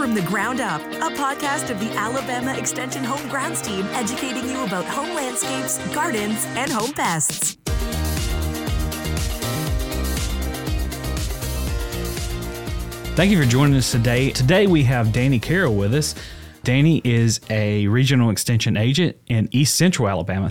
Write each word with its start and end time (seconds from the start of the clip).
from 0.00 0.14
the 0.14 0.22
Ground 0.22 0.62
Up, 0.62 0.80
a 0.80 1.14
podcast 1.14 1.68
of 1.68 1.78
the 1.78 1.90
Alabama 1.90 2.56
Extension 2.56 3.04
Home 3.04 3.28
Grounds 3.28 3.60
team 3.60 3.84
educating 3.88 4.48
you 4.48 4.64
about 4.64 4.86
home 4.86 5.14
landscapes, 5.14 5.76
gardens, 5.92 6.46
and 6.56 6.72
home 6.72 6.94
pests. 6.94 7.58
Thank 13.14 13.30
you 13.30 13.42
for 13.42 13.46
joining 13.46 13.76
us 13.76 13.92
today. 13.92 14.30
Today 14.30 14.66
we 14.66 14.84
have 14.84 15.08
Dani 15.08 15.42
Carroll 15.42 15.74
with 15.74 15.92
us. 15.92 16.14
Dani 16.64 17.02
is 17.04 17.42
a 17.50 17.86
regional 17.88 18.30
extension 18.30 18.78
agent 18.78 19.18
in 19.26 19.50
East 19.52 19.74
Central 19.74 20.08
Alabama. 20.08 20.50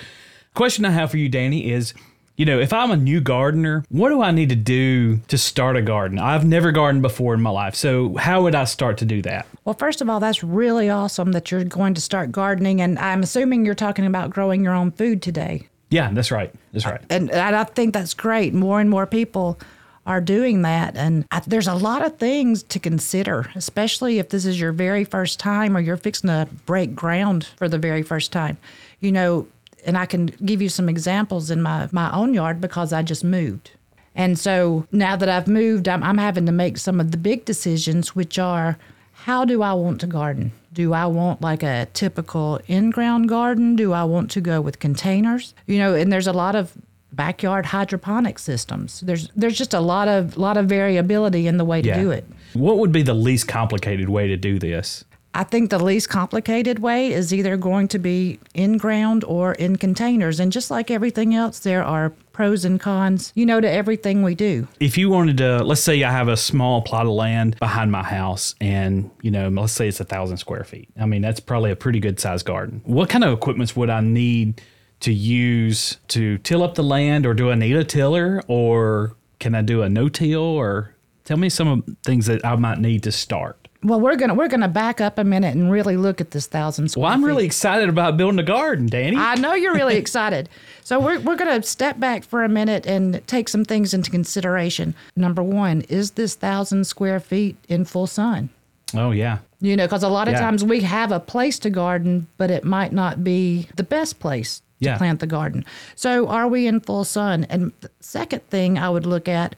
Question 0.53 0.85
I 0.85 0.91
have 0.91 1.09
for 1.09 1.17
you, 1.17 1.27
Dani, 1.27 1.65
is 1.65 1.95
you 2.39 2.45
know, 2.45 2.57
if 2.57 2.71
I'm 2.71 2.89
a 2.89 2.95
new 2.95 3.19
gardener, 3.19 3.83
what 3.89 4.09
do 4.09 4.21
I 4.21 4.31
need 4.31 4.47
to 4.47 4.55
do 4.55 5.17
to 5.27 5.37
start 5.37 5.75
a 5.75 5.81
garden? 5.81 6.17
I've 6.17 6.45
never 6.45 6.71
gardened 6.71 7.01
before 7.01 7.33
in 7.33 7.41
my 7.41 7.49
life. 7.49 7.75
So, 7.75 8.15
how 8.15 8.43
would 8.43 8.55
I 8.55 8.63
start 8.63 8.97
to 8.99 9.05
do 9.05 9.21
that? 9.23 9.45
Well, 9.65 9.75
first 9.75 9.99
of 9.99 10.09
all, 10.09 10.21
that's 10.21 10.41
really 10.41 10.89
awesome 10.89 11.33
that 11.33 11.51
you're 11.51 11.65
going 11.65 11.95
to 11.95 12.01
start 12.01 12.31
gardening. 12.31 12.79
And 12.79 12.97
I'm 12.97 13.23
assuming 13.23 13.65
you're 13.65 13.75
talking 13.75 14.05
about 14.05 14.29
growing 14.29 14.63
your 14.63 14.73
own 14.73 14.91
food 14.91 15.21
today. 15.21 15.67
Yeah, 15.89 16.11
that's 16.13 16.31
right. 16.31 16.53
That's 16.71 16.85
right. 16.85 17.01
And, 17.09 17.29
and 17.29 17.57
I 17.57 17.65
think 17.65 17.93
that's 17.93 18.13
great. 18.13 18.53
More 18.53 18.79
and 18.79 18.89
more 18.89 19.05
people 19.05 19.59
are 20.05 20.21
doing 20.21 20.61
that. 20.61 20.95
And 20.95 21.25
I, 21.31 21.41
there's 21.45 21.67
a 21.67 21.75
lot 21.75 22.05
of 22.05 22.17
things 22.19 22.63
to 22.63 22.79
consider, 22.79 23.51
especially 23.55 24.17
if 24.17 24.29
this 24.29 24.45
is 24.45 24.57
your 24.61 24.71
very 24.71 25.03
first 25.03 25.41
time 25.41 25.75
or 25.75 25.81
you're 25.81 25.97
fixing 25.97 26.29
to 26.29 26.47
break 26.65 26.95
ground 26.95 27.49
for 27.57 27.67
the 27.67 27.77
very 27.77 28.01
first 28.01 28.31
time. 28.31 28.57
You 29.01 29.11
know, 29.11 29.47
and 29.85 29.97
I 29.97 30.05
can 30.05 30.27
give 30.45 30.61
you 30.61 30.69
some 30.69 30.89
examples 30.89 31.49
in 31.51 31.61
my, 31.61 31.87
my 31.91 32.11
own 32.13 32.33
yard 32.33 32.59
because 32.61 32.91
I 32.93 33.01
just 33.03 33.23
moved. 33.23 33.71
And 34.15 34.37
so 34.37 34.85
now 34.91 35.15
that 35.15 35.29
I've 35.29 35.47
moved, 35.47 35.87
I'm, 35.87 36.03
I'm 36.03 36.17
having 36.17 36.45
to 36.47 36.51
make 36.51 36.77
some 36.77 36.99
of 36.99 37.11
the 37.11 37.17
big 37.17 37.45
decisions, 37.45 38.15
which 38.15 38.37
are 38.39 38.77
how 39.13 39.45
do 39.45 39.61
I 39.61 39.73
want 39.73 39.99
to 40.01 40.07
garden? 40.07 40.51
Do 40.73 40.93
I 40.93 41.05
want 41.05 41.41
like 41.41 41.63
a 41.63 41.87
typical 41.93 42.59
in 42.67 42.89
ground 42.89 43.29
garden? 43.29 43.75
Do 43.75 43.93
I 43.93 44.03
want 44.03 44.31
to 44.31 44.41
go 44.41 44.61
with 44.61 44.79
containers? 44.79 45.53
You 45.67 45.77
know, 45.79 45.93
and 45.93 46.11
there's 46.11 46.27
a 46.27 46.33
lot 46.33 46.55
of 46.55 46.73
backyard 47.11 47.65
hydroponic 47.67 48.39
systems. 48.39 49.01
There's 49.01 49.29
there's 49.35 49.57
just 49.57 49.73
a 49.73 49.79
lot 49.79 50.07
of 50.07 50.37
lot 50.37 50.57
of 50.57 50.67
variability 50.67 51.47
in 51.47 51.57
the 51.57 51.65
way 51.65 51.81
to 51.81 51.87
Yeah. 51.87 52.01
do 52.01 52.11
it. 52.11 52.25
What 52.53 52.77
would 52.77 52.91
be 52.91 53.01
the 53.01 53.13
least 53.13 53.47
complicated 53.47 54.09
way 54.09 54.27
to 54.27 54.37
do 54.37 54.57
this? 54.59 55.03
I 55.39 55.43
think 55.45 55.69
the 55.69 55.81
least 55.81 56.09
complicated 56.09 56.79
way 56.79 57.13
is 57.13 57.33
either 57.33 57.55
going 57.55 57.87
to 57.89 57.97
be 57.97 58.41
in 58.53 58.77
ground 58.77 59.23
or 59.23 59.53
in 59.53 59.77
containers. 59.77 60.37
And 60.37 60.51
just 60.51 60.69
like 60.69 60.91
everything 60.91 61.33
else, 61.33 61.59
there 61.59 61.81
are 61.81 62.09
pros 62.33 62.65
and 62.65 62.77
cons, 62.77 63.31
you 63.35 63.45
know, 63.45 63.61
to 63.61 63.71
everything 63.71 64.21
we 64.21 64.35
do. 64.35 64.67
If 64.81 64.97
you 64.97 65.09
wanted 65.09 65.37
to, 65.37 65.63
let's 65.63 65.79
say 65.79 66.03
I 66.03 66.11
have 66.11 66.27
a 66.27 66.35
small 66.35 66.81
plot 66.81 67.05
of 67.05 67.13
land 67.13 67.57
behind 67.57 67.89
my 67.89 68.03
house 68.03 68.53
and, 68.59 69.09
you 69.21 69.31
know, 69.31 69.47
let's 69.47 69.71
say 69.71 69.87
it's 69.87 70.01
a 70.01 70.03
thousand 70.03 70.39
square 70.39 70.65
feet. 70.65 70.89
I 70.99 71.05
mean, 71.05 71.21
that's 71.21 71.39
probably 71.39 71.71
a 71.71 71.75
pretty 71.77 72.01
good 72.01 72.19
sized 72.19 72.45
garden. 72.45 72.81
What 72.83 73.07
kind 73.07 73.23
of 73.23 73.31
equipments 73.31 73.77
would 73.77 73.89
I 73.89 74.01
need 74.01 74.61
to 74.99 75.13
use 75.13 75.99
to 76.09 76.37
till 76.39 76.63
up 76.63 76.75
the 76.75 76.83
land 76.83 77.25
or 77.25 77.33
do 77.33 77.49
I 77.49 77.55
need 77.55 77.77
a 77.77 77.85
tiller 77.85 78.43
or 78.49 79.15
can 79.39 79.55
I 79.55 79.61
do 79.61 79.83
a 79.83 79.87
no 79.87 80.09
till 80.09 80.41
or 80.41 80.95
tell 81.23 81.37
me 81.37 81.47
some 81.47 81.67
of 81.69 81.97
things 82.03 82.25
that 82.25 82.45
I 82.45 82.57
might 82.57 82.79
need 82.79 83.03
to 83.03 83.13
start? 83.13 83.58
Well, 83.81 84.01
we're 84.01 84.17
gonna 84.17 84.33
we're 84.33 84.49
gonna 84.49 84.67
back 84.67 84.99
up 84.99 85.17
a 85.17 85.23
minute 85.23 85.55
and 85.55 85.71
really 85.71 85.95
look 85.95 86.19
at 86.19 86.31
this 86.31 86.47
thousand 86.47 86.89
square 86.89 87.03
Well, 87.03 87.11
I'm 87.13 87.21
feet. 87.21 87.27
really 87.27 87.45
excited 87.45 87.87
about 87.87 88.17
building 88.17 88.37
a 88.39 88.43
garden, 88.43 88.89
Dani. 88.89 89.15
I 89.17 89.35
know 89.35 89.53
you're 89.53 89.73
really 89.73 89.95
excited. 90.03 90.49
So 90.83 90.99
we're 90.99 91.19
we're 91.21 91.37
gonna 91.37 91.63
step 91.63 91.97
back 91.99 92.25
for 92.25 92.43
a 92.43 92.49
minute 92.49 92.85
and 92.85 93.25
take 93.25 93.47
some 93.47 93.63
things 93.63 93.93
into 93.93 94.11
consideration. 94.11 94.95
Number 95.15 95.41
one, 95.41 95.81
is 95.87 96.11
this 96.11 96.35
thousand 96.35 96.85
square 96.87 97.19
feet 97.21 97.55
in 97.69 97.85
full 97.85 98.07
sun? 98.07 98.49
oh, 98.95 99.11
yeah. 99.11 99.37
You 99.61 99.75
know, 99.77 99.85
because 99.85 100.01
a 100.01 100.09
lot 100.09 100.27
of 100.27 100.33
Yeah. 100.33 100.39
times 100.39 100.63
we 100.63 100.81
have 100.81 101.11
a 101.11 101.19
place 101.19 101.59
to 101.59 101.69
garden, 101.69 102.25
but 102.37 102.49
it 102.49 102.63
might 102.63 102.91
not 102.91 103.23
be 103.23 103.67
the 103.75 103.83
best 103.83 104.19
place 104.19 104.59
to 104.81 104.89
Yeah. 104.89 104.97
plant 104.97 105.19
the 105.19 105.27
garden. 105.27 105.63
So, 105.95 106.27
are 106.27 106.47
we 106.47 106.65
in 106.65 106.79
full 106.79 107.03
sun? 107.03 107.45
And 107.51 107.71
the 107.81 107.91
second 107.99 108.41
thing 108.49 108.79
I 108.79 108.89
would 108.89 109.05
look 109.05 109.27
at 109.29 109.55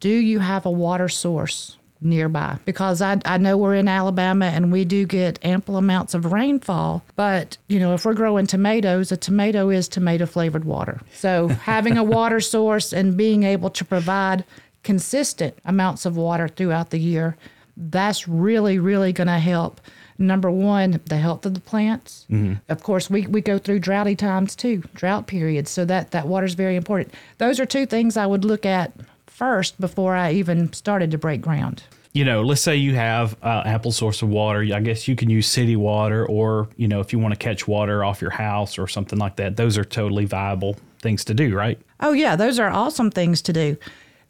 do 0.00 0.08
you 0.10 0.40
have 0.40 0.66
a 0.66 0.70
water 0.70 1.08
source 1.08 1.76
nearby? 2.04 2.58
Because 2.64 3.00
I, 3.00 3.20
I 3.24 3.38
know 3.38 3.56
we're 3.56 3.74
in 3.74 3.88
Alabama 3.88 4.46
and 4.46 4.72
we 4.72 4.84
do 4.84 5.06
get 5.06 5.38
ample 5.44 5.76
amounts 5.76 6.14
of 6.14 6.32
rainfall, 6.32 7.04
but, 7.16 7.56
you 7.68 7.78
know, 7.78 7.94
if 7.94 8.04
we're 8.04 8.14
growing 8.14 8.46
tomatoes, 8.46 9.12
a 9.12 9.16
tomato 9.16 9.70
is 9.70 9.88
tomato 9.88 10.26
flavored 10.26 10.64
water. 10.64 11.00
So, 11.14 11.48
having 11.64 11.96
a 11.98 12.04
water 12.04 12.40
source 12.40 12.92
and 12.92 13.16
being 13.16 13.42
able 13.42 13.70
to 13.70 13.84
provide 13.84 14.44
consistent 14.82 15.56
amounts 15.64 16.04
of 16.06 16.16
water 16.16 16.48
throughout 16.48 16.90
the 16.90 16.98
year 16.98 17.36
that's 17.76 18.28
really, 18.28 18.78
really 18.78 19.12
going 19.12 19.28
to 19.28 19.38
help. 19.38 19.80
Number 20.18 20.50
one, 20.50 21.00
the 21.06 21.16
health 21.16 21.46
of 21.46 21.54
the 21.54 21.60
plants. 21.60 22.26
Mm-hmm. 22.30 22.54
Of 22.68 22.82
course, 22.82 23.10
we, 23.10 23.26
we 23.26 23.40
go 23.40 23.58
through 23.58 23.80
droughty 23.80 24.14
times 24.14 24.54
too, 24.54 24.82
drought 24.94 25.26
periods. 25.26 25.70
So 25.70 25.84
that, 25.86 26.10
that 26.12 26.28
water 26.28 26.46
is 26.46 26.54
very 26.54 26.76
important. 26.76 27.14
Those 27.38 27.58
are 27.58 27.66
two 27.66 27.86
things 27.86 28.16
I 28.16 28.26
would 28.26 28.44
look 28.44 28.66
at 28.66 28.92
first 29.32 29.80
before 29.80 30.14
I 30.14 30.32
even 30.32 30.72
started 30.72 31.10
to 31.12 31.18
break 31.18 31.40
ground. 31.40 31.82
you 32.14 32.24
know, 32.26 32.42
let's 32.42 32.60
say 32.60 32.76
you 32.76 32.94
have 32.94 33.34
uh, 33.42 33.62
ample 33.64 33.90
source 33.90 34.20
of 34.20 34.28
water. 34.28 34.60
I 34.74 34.80
guess 34.80 35.08
you 35.08 35.16
can 35.16 35.30
use 35.30 35.46
city 35.48 35.76
water, 35.76 36.26
or 36.26 36.68
you 36.76 36.86
know, 36.86 37.00
if 37.00 37.12
you 37.12 37.18
want 37.18 37.32
to 37.32 37.38
catch 37.38 37.66
water 37.66 38.04
off 38.04 38.20
your 38.20 38.30
house 38.30 38.78
or 38.78 38.86
something 38.86 39.18
like 39.18 39.36
that. 39.36 39.56
Those 39.56 39.78
are 39.78 39.84
totally 39.84 40.26
viable 40.26 40.76
things 41.00 41.24
to 41.24 41.34
do, 41.34 41.54
right? 41.54 41.78
Oh, 42.00 42.12
yeah, 42.12 42.36
those 42.36 42.58
are 42.58 42.68
awesome 42.70 43.10
things 43.10 43.40
to 43.42 43.52
do. 43.52 43.76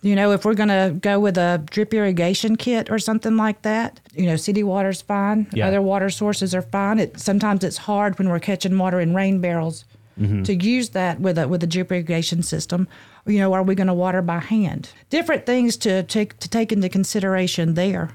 You 0.01 0.15
know, 0.17 0.33
if 0.33 0.45
we're 0.45 0.55
going 0.55 0.69
to 0.69 0.97
go 1.01 1.19
with 1.21 1.37
a 1.39 1.63
drip 1.71 1.93
irrigation 1.95 2.57
kit 2.57 2.91
or 2.91 2.99
something 2.99 3.37
like 3.37 3.63
that, 3.63 4.01
you 4.15 4.27
know, 4.27 4.37
city 4.37 4.63
water's 4.63 5.03
fine. 5.03 5.47
Yeah. 5.53 5.69
Other 5.69 5.83
water 5.83 6.11
sources 6.11 6.55
are 6.55 6.63
fine. 6.63 6.99
It 6.99 7.21
sometimes 7.21 7.63
it's 7.65 7.79
hard 7.79 8.19
when 8.19 8.29
we're 8.29 8.41
catching 8.41 8.77
water 8.79 9.01
in 9.01 9.15
rain 9.15 9.41
barrels 9.41 9.85
to 10.17 10.55
use 10.55 10.91
that 10.91 11.21
with 11.21 11.39
a 11.39 11.49
with 11.49 11.63
a 11.63 11.67
drip 11.67 11.91
irrigation 11.91 12.43
system. 12.43 12.89
You 13.27 13.39
know, 13.39 13.53
are 13.53 13.63
we 13.63 13.75
going 13.75 13.87
to 13.87 13.95
water 13.95 14.23
by 14.23 14.39
hand? 14.39 14.91
Different 15.11 15.47
things 15.47 15.77
to 15.79 16.03
take 16.03 16.39
to 16.41 16.49
take 16.49 16.73
into 16.73 16.89
consideration 16.89 17.75
there. 17.75 18.11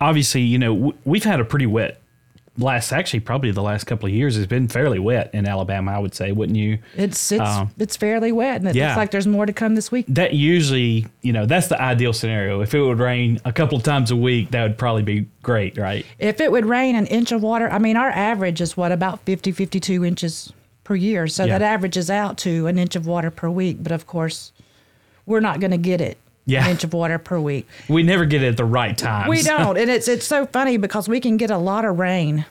Obviously, 0.00 0.42
you 0.42 0.58
know, 0.58 0.74
w- 0.74 0.96
we've 1.04 1.24
had 1.24 1.40
a 1.40 1.44
pretty 1.44 1.66
wet 1.66 2.00
last. 2.58 2.92
Actually, 2.92 3.20
probably 3.20 3.50
the 3.50 3.62
last 3.62 3.84
couple 3.84 4.06
of 4.06 4.14
years 4.14 4.36
has 4.36 4.46
been 4.46 4.68
fairly 4.68 4.98
wet 4.98 5.30
in 5.34 5.46
Alabama. 5.46 5.92
I 5.92 5.98
would 5.98 6.14
say, 6.14 6.32
wouldn't 6.32 6.56
you? 6.58 6.78
It's 6.96 7.32
it's 7.32 7.40
Um, 7.42 7.70
it's 7.78 7.96
fairly 7.96 8.32
wet, 8.32 8.60
and 8.60 8.68
it 8.68 8.76
yeah. 8.76 8.88
looks 8.88 8.96
like 8.96 9.10
there's 9.10 9.26
more 9.26 9.46
to 9.46 9.52
come 9.52 9.74
this 9.74 9.90
week. 9.90 10.06
That 10.08 10.34
usually, 10.34 11.06
you 11.22 11.32
know, 11.32 11.46
that's 11.46 11.68
the 11.68 11.80
ideal 11.80 12.12
scenario. 12.12 12.60
If 12.60 12.74
it 12.74 12.80
would 12.82 12.98
rain 12.98 13.40
a 13.44 13.52
couple 13.52 13.76
of 13.76 13.84
times 13.84 14.10
a 14.10 14.16
week, 14.16 14.50
that 14.52 14.62
would 14.62 14.78
probably 14.78 15.02
be 15.02 15.26
great, 15.42 15.76
right? 15.78 16.04
If 16.18 16.40
it 16.40 16.52
would 16.52 16.66
rain 16.66 16.96
an 16.96 17.06
inch 17.06 17.32
of 17.32 17.42
water, 17.42 17.68
I 17.70 17.78
mean, 17.78 17.96
our 17.96 18.10
average 18.10 18.60
is 18.60 18.76
what, 18.76 18.92
about 18.92 19.20
50, 19.20 19.52
52 19.52 20.04
inches 20.04 20.52
per 20.84 20.94
year. 20.94 21.26
So 21.28 21.44
Yeah. 21.44 21.58
that 21.58 21.62
averages 21.64 22.10
out 22.10 22.38
to 22.38 22.66
an 22.66 22.78
inch 22.78 22.96
of 22.96 23.06
water 23.06 23.30
per 23.30 23.48
week. 23.50 23.78
But 23.82 23.92
of 23.92 24.06
course, 24.06 24.52
we're 25.26 25.40
not 25.40 25.60
going 25.60 25.70
to 25.72 25.76
get 25.78 26.00
it 26.00 26.18
Yeah. 26.46 26.64
an 26.64 26.70
inch 26.72 26.84
of 26.84 26.92
water 26.92 27.18
per 27.18 27.38
week. 27.38 27.68
We 27.88 28.02
never 28.02 28.24
get 28.24 28.42
it 28.42 28.48
at 28.48 28.56
the 28.56 28.64
right 28.64 28.96
time. 28.96 29.28
We 29.28 29.42
don't. 29.42 29.76
and 29.76 29.90
it's, 29.90 30.08
it's 30.08 30.26
so 30.26 30.46
funny 30.52 30.76
because 30.76 31.08
we 31.08 31.20
can 31.20 31.36
get 31.36 31.50
a 31.50 31.58
lot 31.58 31.84
of 31.84 31.98
rain, 31.98 32.44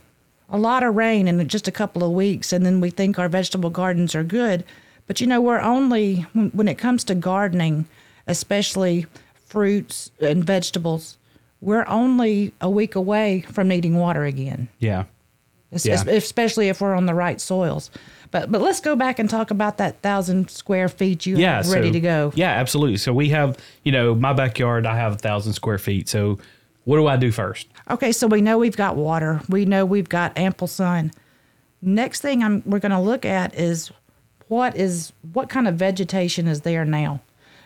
a 0.50 0.58
lot 0.58 0.84
of 0.84 0.96
rain 0.96 1.28
in 1.28 1.48
just 1.48 1.68
a 1.68 1.72
couple 1.72 2.04
of 2.04 2.12
weeks. 2.12 2.54
And 2.54 2.66
then 2.66 2.80
we 2.82 2.90
think 2.90 3.20
our 3.20 3.30
vegetable 3.30 3.70
gardens 3.70 4.16
are 4.16 4.24
good. 4.24 4.64
But 5.08 5.20
you 5.20 5.28
know, 5.28 5.42
we're 5.42 5.60
only, 5.60 6.28
when, 6.34 6.50
when 6.52 6.68
it 6.68 6.78
comes 6.78 7.04
to 7.06 7.16
gardening, 7.16 7.86
especially 8.28 9.08
fruits 9.48 10.12
and 10.22 10.44
vegetables, 10.44 11.18
we're 11.62 11.86
only 11.88 12.54
a 12.62 12.70
week 12.70 12.96
away 12.96 13.42
from 13.52 13.68
needing 13.68 13.96
water 13.98 14.24
again. 14.24 14.68
yeah. 14.80 15.06
Yeah. 15.72 16.04
especially 16.08 16.70
if 16.70 16.82
we're 16.82 16.96
on 16.96 17.06
the 17.06 17.14
right 17.14 17.40
soils. 17.40 17.92
But 18.32 18.52
but 18.52 18.62
let's 18.62 18.80
go 18.80 18.96
back 18.96 19.20
and 19.20 19.30
talk 19.30 19.52
about 19.52 19.78
that 19.78 20.02
thousand 20.02 20.50
square 20.50 20.90
feet 20.90 21.26
you 21.26 21.38
yeah, 21.38 21.58
have 21.58 21.72
ready 21.72 21.90
so- 21.90 21.94
to 21.94 22.00
go. 22.00 22.32
Yeah, 22.36 22.52
absolutely. 22.52 22.98
So 22.98 23.14
we 23.14 23.30
have, 23.30 23.58
you 23.84 23.92
know, 23.92 24.16
my 24.16 24.34
backyard. 24.34 24.86
I 24.86 24.96
have 24.98 25.14
a 25.14 25.18
thousand 25.18 25.54
square 25.54 25.78
feet. 25.78 26.10
So 26.10 26.40
what 26.86 26.98
do 26.98 27.08
I 27.08 27.18
do 27.18 27.32
first? 27.32 27.68
Okay, 27.90 28.12
so 28.12 28.28
we 28.28 28.42
know 28.42 28.58
we've 28.58 28.78
got 28.78 28.96
water. 28.96 29.42
We 29.50 29.66
know 29.66 29.86
we've 29.86 30.10
got 30.10 30.38
ample 30.38 30.68
sun. 30.68 31.12
Next 31.82 32.22
thing 32.22 32.44
I'm 32.44 32.64
we're 32.66 32.80
going 32.80 32.92
to 32.92 33.00
look 33.00 33.26
at 33.26 33.54
is 33.56 33.92
what 34.48 34.76
is 34.76 35.14
what 35.34 35.50
kind 35.50 35.68
of 35.68 35.76
vegetation 35.76 36.48
is 36.48 36.62
there 36.62 36.86
now? 36.86 37.22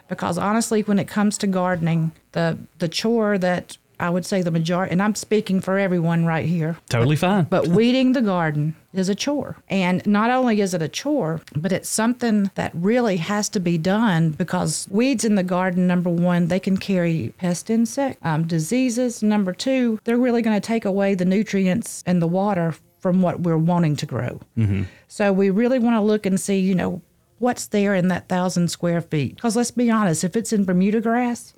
Because 0.07 0.37
honestly, 0.37 0.81
when 0.81 0.99
it 0.99 1.07
comes 1.07 1.37
to 1.39 1.47
gardening, 1.47 2.11
the 2.33 2.57
the 2.79 2.87
chore 2.89 3.37
that 3.37 3.77
I 4.03 4.09
would 4.09 4.25
say 4.25 4.41
the 4.41 4.51
majority, 4.51 4.91
and 4.91 5.01
I'm 5.01 5.15
speaking 5.15 5.61
for 5.61 5.79
everyone 5.79 6.25
right 6.25 6.45
here, 6.45 6.77
Totally 6.89 7.15
fine. 7.15 7.45
But 7.45 7.67
weeding 7.67 8.11
the 8.11 8.21
garden 8.21 8.75
is 8.91 9.07
a 9.07 9.15
chore. 9.15 9.55
And 9.69 10.05
not 10.05 10.29
only 10.29 10.59
is 10.59 10.73
it 10.73 10.81
a 10.81 10.89
chore, 10.89 11.39
but 11.55 11.71
it's 11.71 11.87
something 11.87 12.51
that 12.55 12.73
really 12.75 13.15
has 13.15 13.47
to 13.49 13.61
be 13.61 13.77
done 13.77 14.31
because 14.31 14.89
weeds 14.91 15.23
in 15.23 15.35
the 15.35 15.43
garden, 15.43 15.87
number 15.87 16.09
one, 16.09 16.49
they 16.49 16.59
can 16.59 16.75
carry 16.75 17.33
pest 17.37 17.69
insect 17.69 18.19
um, 18.25 18.45
diseases. 18.45 19.23
Number 19.23 19.53
two, 19.53 20.01
they're 20.03 20.17
really 20.17 20.41
going 20.41 20.59
to 20.59 20.67
take 20.67 20.83
away 20.83 21.15
the 21.15 21.23
nutrients 21.23 22.03
and 22.05 22.21
the 22.21 22.27
water 22.27 22.75
from 22.99 23.21
what 23.21 23.39
we're 23.39 23.57
wanting 23.57 23.95
to 23.95 24.05
grow. 24.05 24.41
So 25.07 25.31
we 25.31 25.49
really 25.49 25.79
want 25.79 25.95
to 25.95 26.01
look 26.01 26.25
and 26.25 26.37
see, 26.37 26.59
you 26.59 26.75
know, 26.75 27.01
what's 27.39 27.67
there 27.67 27.95
in 27.95 28.09
that 28.09 28.27
thousand 28.27 28.67
square 28.67 28.99
feet. 29.01 29.35
Because 29.35 29.55
let's 29.55 29.71
be 29.71 29.89
honest, 29.89 30.25
if 30.25 30.35
it's 30.35 30.51
in 30.51 30.65
Bermuda 30.65 30.99
grass, 30.99 31.53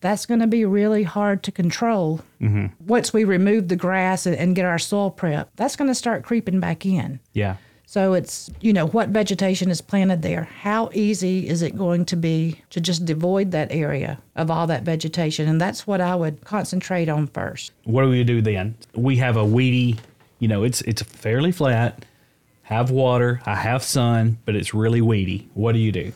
that's 0.00 0.26
going 0.26 0.40
to 0.40 0.46
be 0.46 0.64
really 0.64 1.02
hard 1.02 1.42
to 1.44 1.52
control. 1.52 2.20
Mm-hmm. 2.40 2.66
Once 2.86 3.12
we 3.12 3.24
remove 3.24 3.68
the 3.68 3.76
grass 3.76 4.26
and, 4.26 4.36
and 4.36 4.56
get 4.56 4.64
our 4.64 4.78
soil 4.78 5.10
prep, 5.10 5.50
that's 5.56 5.76
going 5.76 5.88
to 5.88 5.94
start 5.94 6.24
creeping 6.24 6.60
back 6.60 6.86
in. 6.86 7.20
Yeah. 7.32 7.56
So 7.86 8.14
it's, 8.14 8.48
you 8.60 8.72
know, 8.72 8.86
what 8.86 9.08
vegetation 9.08 9.68
is 9.68 9.80
planted 9.80 10.22
there? 10.22 10.44
How 10.44 10.90
easy 10.92 11.48
is 11.48 11.60
it 11.60 11.76
going 11.76 12.04
to 12.04 12.16
be 12.16 12.60
to 12.70 12.80
just 12.80 13.04
devoid 13.04 13.50
that 13.50 13.72
area 13.72 14.20
of 14.36 14.48
all 14.48 14.68
that 14.68 14.84
vegetation? 14.84 15.48
And 15.48 15.60
that's 15.60 15.88
what 15.88 16.00
I 16.00 16.14
would 16.14 16.44
concentrate 16.44 17.08
on 17.08 17.26
first. 17.26 17.72
What 17.82 18.02
do 18.02 18.08
we 18.10 18.22
do 18.22 18.40
then? 18.42 18.76
We 18.94 19.16
have 19.16 19.36
a 19.36 19.44
weedy, 19.44 19.98
you 20.38 20.46
know, 20.46 20.62
it's 20.62 20.82
it's 20.82 21.02
fairly 21.02 21.50
flat, 21.50 22.04
have 22.62 22.92
water, 22.92 23.40
I 23.44 23.56
have 23.56 23.82
sun, 23.82 24.38
but 24.44 24.54
it's 24.54 24.72
really 24.72 25.00
weedy. 25.00 25.48
What 25.54 25.72
do 25.72 25.80
you 25.80 25.90
do? 25.90 26.12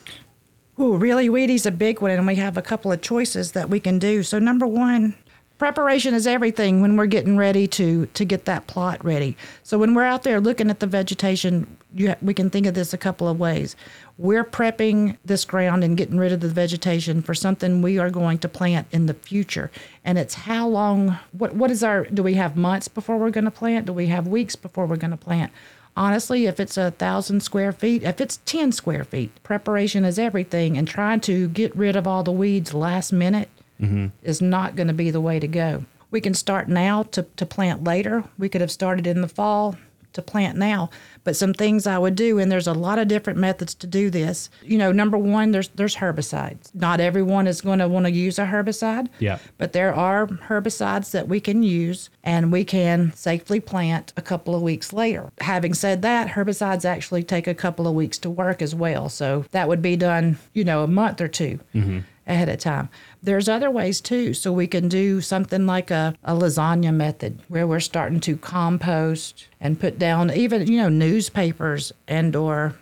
Ooh, 0.79 0.97
really, 0.97 1.29
weedy's 1.29 1.67
a 1.67 1.71
big 1.71 2.00
one, 2.00 2.11
and 2.11 2.26
we 2.26 2.35
have 2.35 2.56
a 2.56 2.62
couple 2.62 2.91
of 2.91 3.00
choices 3.00 3.53
that 3.53 3.71
we 3.71 3.79
can 3.79 4.00
do. 4.00 4.25
So, 4.25 4.41
number 4.41 4.67
one, 4.67 5.15
preparation 5.56 6.15
is 6.15 6.26
everything 6.26 6.81
when 6.81 6.97
we're 6.97 7.06
getting 7.06 7.37
ready 7.37 7.69
to 7.69 8.06
to 8.06 8.25
get 8.25 8.44
that 8.47 8.67
plot 8.67 9.05
ready. 9.05 9.37
So, 9.62 9.79
when 9.79 9.94
we're 9.94 10.03
out 10.03 10.25
there 10.25 10.41
looking 10.41 10.71
at 10.71 10.81
the 10.81 10.88
vegetation, 10.88 11.76
we 12.21 12.35
can 12.35 12.50
think 12.50 12.67
of 12.67 12.75
this 12.75 12.93
a 12.93 12.99
couple 12.99 13.29
of 13.29 13.38
ways. 13.38 13.76
We're 14.19 14.43
prepping 14.43 15.17
this 15.25 15.44
ground 15.44 15.85
and 15.85 15.97
getting 15.97 16.19
rid 16.19 16.32
of 16.32 16.41
the 16.41 16.49
vegetation 16.49 17.23
for 17.23 17.35
something 17.35 17.81
we 17.81 17.99
are 17.99 18.11
going 18.11 18.38
to 18.38 18.49
plant 18.49 18.88
in 18.91 19.06
the 19.06 19.15
future. 19.15 19.70
And 20.05 20.19
it's 20.19 20.35
how 20.35 20.67
long? 20.67 21.19
What 21.31 21.55
what 21.55 21.70
is 21.70 21.85
our? 21.85 22.05
Do 22.06 22.25
we 22.25 22.35
have 22.35 22.56
months 22.56 22.88
before 22.88 23.17
we're 23.17 23.31
going 23.31 23.44
to 23.44 23.53
plant? 23.53 23.87
Do 23.87 23.93
we 23.93 24.09
have 24.09 24.27
weeks 24.27 24.56
before 24.56 24.87
we're 24.87 24.97
going 24.97 25.12
to 25.12 25.17
plant? 25.17 25.53
Honestly, 25.96 26.46
if 26.46 26.61
it's 26.61 26.76
a 26.76 26.93
thousand 26.93 27.41
square 27.43 27.73
feet, 27.73 28.02
if 28.02 28.20
it's 28.20 28.41
10 28.46 28.73
square 28.73 29.05
feet, 29.05 29.31
preparation 29.43 30.05
is 30.05 30.19
everything. 30.19 30.76
And 30.76 30.87
trying 30.87 31.20
to 31.20 31.49
get 31.49 31.75
rid 31.76 31.96
of 31.96 32.06
all 32.06 32.23
the 32.23 32.32
weeds 32.32 32.75
last 32.75 33.12
minute 33.12 33.49
mm-hmm. 33.81 34.08
is 34.23 34.41
not 34.41 34.76
going 34.76 34.88
to 34.88 34.94
be 34.94 35.11
the 35.11 35.20
way 35.20 35.38
to 35.38 35.49
go. 35.49 35.85
We 36.11 36.20
can 36.20 36.35
start 36.35 36.69
now 36.69 37.05
to, 37.05 37.23
to 37.37 37.46
plant 37.46 37.85
later. 37.85 38.25
We 38.38 38.49
could 38.49 38.61
have 38.61 38.70
started 38.70 39.06
in 39.06 39.20
the 39.20 39.29
fall 39.29 39.76
to 40.15 40.23
plant 40.23 40.59
now. 40.59 40.91
But 41.23 41.37
some 41.37 41.55
things 41.55 41.87
I 41.87 41.99
would 41.99 42.15
do, 42.15 42.39
and 42.39 42.51
there's 42.51 42.67
a 42.67 42.73
lot 42.73 42.99
of 42.99 43.09
different 43.09 43.39
methods 43.39 43.75
to 43.77 43.87
do 43.87 44.11
this. 44.11 44.51
You 44.63 44.79
know, 44.79 44.93
number 44.93 45.19
one, 45.19 45.53
there's 45.53 45.69
there's 45.69 45.97
herbicides. 45.97 46.75
Not 46.75 47.01
everyone 47.01 47.47
is 47.47 47.61
going 47.61 47.79
to 47.79 47.89
want 47.89 48.07
to 48.07 48.13
use 48.13 48.39
a 48.39 48.47
herbicide. 48.47 49.09
Yeah. 49.19 49.39
But 49.59 49.73
there 49.73 49.95
are 49.95 50.27
herbicides 50.27 51.11
that 51.13 51.29
we 51.29 51.41
can 51.41 51.63
use 51.63 52.11
and 52.23 52.53
we 52.53 52.65
can 52.65 53.13
safely 53.15 53.61
plant 53.61 54.13
a 54.17 54.23
couple 54.23 54.55
of 54.55 54.63
weeks 54.63 54.93
later. 54.93 55.31
Having 55.41 55.75
said 55.75 56.03
that, 56.03 56.29
herbicides 56.29 56.85
actually 56.85 57.23
take 57.23 57.47
a 57.47 57.55
couple 57.55 57.87
of 57.87 57.95
weeks 57.95 58.19
to 58.19 58.31
work 58.31 58.63
as 58.63 58.75
well. 58.75 59.09
So 59.09 59.45
that 59.51 59.69
would 59.69 59.83
be 59.83 59.97
done, 59.97 60.39
you 60.53 60.65
know, 60.65 60.83
a 60.83 60.89
month 60.89 61.21
or 61.21 61.29
2 61.29 61.59
mm-hmm. 61.75 61.99
Ahead 62.26 62.49
of 62.49 62.59
time. 62.59 62.88
There's 63.23 63.49
other 63.49 63.71
ways 63.71 64.00
too. 64.00 64.35
So 64.35 64.53
we 64.53 64.67
can 64.67 64.88
do 64.88 65.21
something 65.21 65.67
like 65.67 65.91
a, 65.91 66.15
a 66.25 66.32
lasagna 66.35 66.94
method 66.94 67.41
where 67.49 67.67
we're 67.67 67.81
starting 67.81 68.21
to 68.21 68.37
compost 68.37 69.47
and 69.61 69.79
put 69.79 69.99
down 69.99 70.32
even, 70.32 70.67
you 70.67 70.79
know, 70.79 70.88
newspapers 70.88 71.93
and 72.09 72.35
or 72.35 72.75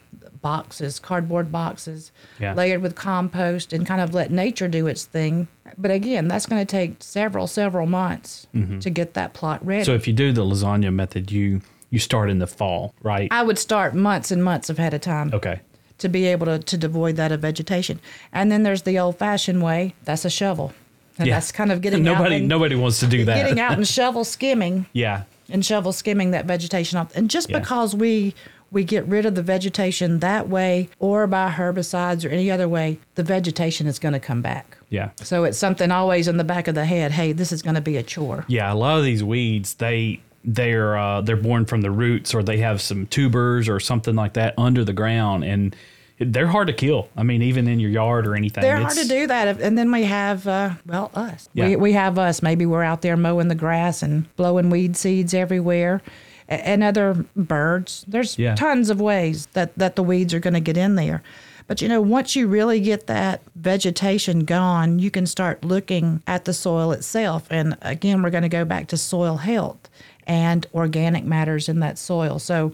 boxes, 0.42 0.98
cardboard 0.98 1.52
boxes, 1.52 2.10
Yeah. 2.38 2.54
layered 2.54 2.82
with 2.82 2.94
compost 2.96 3.72
and 3.72 3.86
kind 3.86 4.00
of 4.00 4.12
let 4.12 4.30
nature 4.30 4.68
do 4.68 4.86
its 4.88 5.04
thing. 5.04 5.48
But 5.78 5.90
again, 5.90 6.28
that's 6.28 6.46
going 6.46 6.60
to 6.60 6.70
take 6.70 6.96
several, 6.98 7.46
several 7.46 7.86
months 7.86 8.46
mm-hmm. 8.54 8.80
to 8.80 8.90
get 8.90 9.14
that 9.14 9.32
plot 9.32 9.64
ready. 9.64 9.84
So 9.84 9.94
if 9.94 10.06
you 10.06 10.12
do 10.12 10.32
the 10.32 10.44
lasagna 10.44 10.92
method, 10.92 11.30
you 11.30 11.62
you 11.90 11.98
start 11.98 12.30
in 12.30 12.38
the 12.38 12.46
fall, 12.46 12.94
right? 13.02 13.28
I 13.30 13.42
would 13.42 13.58
start 13.58 13.94
months 13.94 14.30
and 14.30 14.42
months 14.42 14.70
ahead 14.70 14.94
of 14.94 15.02
time 15.02 15.30
okay. 15.34 15.60
To 16.02 16.08
be 16.08 16.26
able 16.26 16.46
to, 16.46 16.58
to 16.58 16.76
devoid 16.76 17.16
that 17.16 17.32
of 17.32 17.40
vegetation. 17.40 17.98
And 18.32 18.52
then 18.52 18.62
there's 18.62 18.82
the 18.82 18.98
old 18.98 19.18
fashioned 19.18 19.62
way 19.62 19.94
that's 20.04 20.24
a 20.24 20.30
shovel. 20.30 20.72
And 21.18 21.26
Yeah. 21.28 21.34
that's 21.36 21.50
kind 21.52 21.72
of 21.72 21.80
getting 21.80 22.02
nobody 22.02 22.34
out 22.36 22.40
and, 22.40 22.48
nobody 22.48 22.74
wants 22.74 23.00
to 23.00 23.06
do 23.06 23.24
that. 23.24 23.36
getting 23.36 23.60
out 23.60 23.72
and 23.72 23.86
shovel 23.98 24.24
skimming 24.24 24.86
yeah. 24.92 25.22
and 25.48 25.64
shovel 25.64 25.92
skimming 25.92 26.30
that 26.32 26.44
vegetation 26.46 26.98
off. 26.98 27.14
And 27.16 27.28
just 27.30 27.50
Yeah. 27.50 27.58
because 27.58 27.94
we 27.94 28.34
we 28.70 28.84
get 28.84 29.04
rid 29.06 29.26
of 29.26 29.34
the 29.34 29.42
vegetation 29.42 30.20
that 30.20 30.48
way 30.48 30.88
or 30.98 31.26
by 31.26 31.50
herbicides 31.50 32.24
or 32.24 32.30
any 32.30 32.50
other 32.50 32.66
way, 32.66 32.98
the 33.16 33.22
vegetation 33.22 33.86
is 33.86 33.98
going 33.98 34.14
to 34.14 34.18
come 34.20 34.40
back. 34.40 34.78
Yeah. 34.88 35.10
So 35.16 35.44
it's 35.44 35.58
something 35.58 35.90
always 35.90 36.26
in 36.26 36.38
the 36.38 36.44
back 36.44 36.68
of 36.68 36.74
the 36.74 36.86
head. 36.86 37.12
Hey, 37.12 37.32
this 37.32 37.52
is 37.52 37.60
going 37.60 37.74
to 37.74 37.82
be 37.82 37.98
a 37.98 38.02
chore. 38.02 38.46
Yeah, 38.48 38.72
a 38.72 38.74
lot 38.74 38.96
of 38.96 39.04
these 39.04 39.22
weeds, 39.22 39.74
they 39.74 40.20
they're 40.44 40.96
uh, 40.96 41.20
they're 41.20 41.36
born 41.36 41.66
from 41.66 41.82
the 41.82 41.90
roots, 41.90 42.34
or 42.34 42.42
they 42.42 42.58
have 42.58 42.80
some 42.80 43.06
tubers 43.06 43.68
or 43.68 43.78
something 43.78 44.14
like 44.16 44.32
that 44.32 44.54
under 44.58 44.84
the 44.84 44.92
ground, 44.94 45.44
and 45.44 45.76
they're 46.24 46.46
hard 46.46 46.66
to 46.68 46.72
kill. 46.72 47.08
I 47.16 47.22
mean, 47.22 47.42
even 47.42 47.68
in 47.68 47.80
your 47.80 47.90
yard 47.90 48.26
or 48.26 48.34
anything. 48.34 48.62
They're 48.62 48.80
hard 48.80 48.96
to 48.96 49.08
do 49.08 49.26
that. 49.26 49.60
And 49.60 49.76
then 49.76 49.90
we 49.90 50.04
have, 50.04 50.46
uh, 50.46 50.70
well, 50.86 51.10
us. 51.14 51.48
Yeah. 51.54 51.68
We, 51.68 51.76
we 51.76 51.92
have 51.92 52.18
us. 52.18 52.42
Maybe 52.42 52.66
we're 52.66 52.82
out 52.82 53.02
there 53.02 53.16
mowing 53.16 53.48
the 53.48 53.54
grass 53.54 54.02
and 54.02 54.34
blowing 54.36 54.70
weed 54.70 54.96
seeds 54.96 55.34
everywhere. 55.34 56.02
And 56.48 56.82
other 56.82 57.24
birds. 57.34 58.04
There's 58.06 58.38
Yeah. 58.38 58.54
tons 58.54 58.90
of 58.90 59.00
ways 59.00 59.46
that, 59.54 59.76
that 59.78 59.96
the 59.96 60.02
weeds 60.02 60.34
are 60.34 60.40
going 60.40 60.54
to 60.54 60.60
get 60.60 60.76
in 60.76 60.96
there. 60.96 61.22
But 61.66 61.80
you 61.80 61.88
know, 61.88 62.00
once 62.02 62.36
you 62.36 62.46
really 62.48 62.80
get 62.80 63.06
that 63.06 63.40
vegetation 63.54 64.44
gone, 64.44 64.98
you 64.98 65.10
can 65.10 65.26
start 65.26 65.64
looking 65.64 66.22
at 66.26 66.44
the 66.44 66.52
soil 66.52 66.92
itself. 66.92 67.46
And 67.50 67.78
again, 67.80 68.22
we're 68.22 68.30
going 68.30 68.42
to 68.42 68.48
go 68.50 68.64
back 68.64 68.88
to 68.88 68.96
soil 68.98 69.38
health 69.38 69.88
and 70.26 70.66
organic 70.74 71.24
matters 71.24 71.68
in 71.68 71.80
that 71.80 71.96
soil. 71.98 72.38
So 72.38 72.72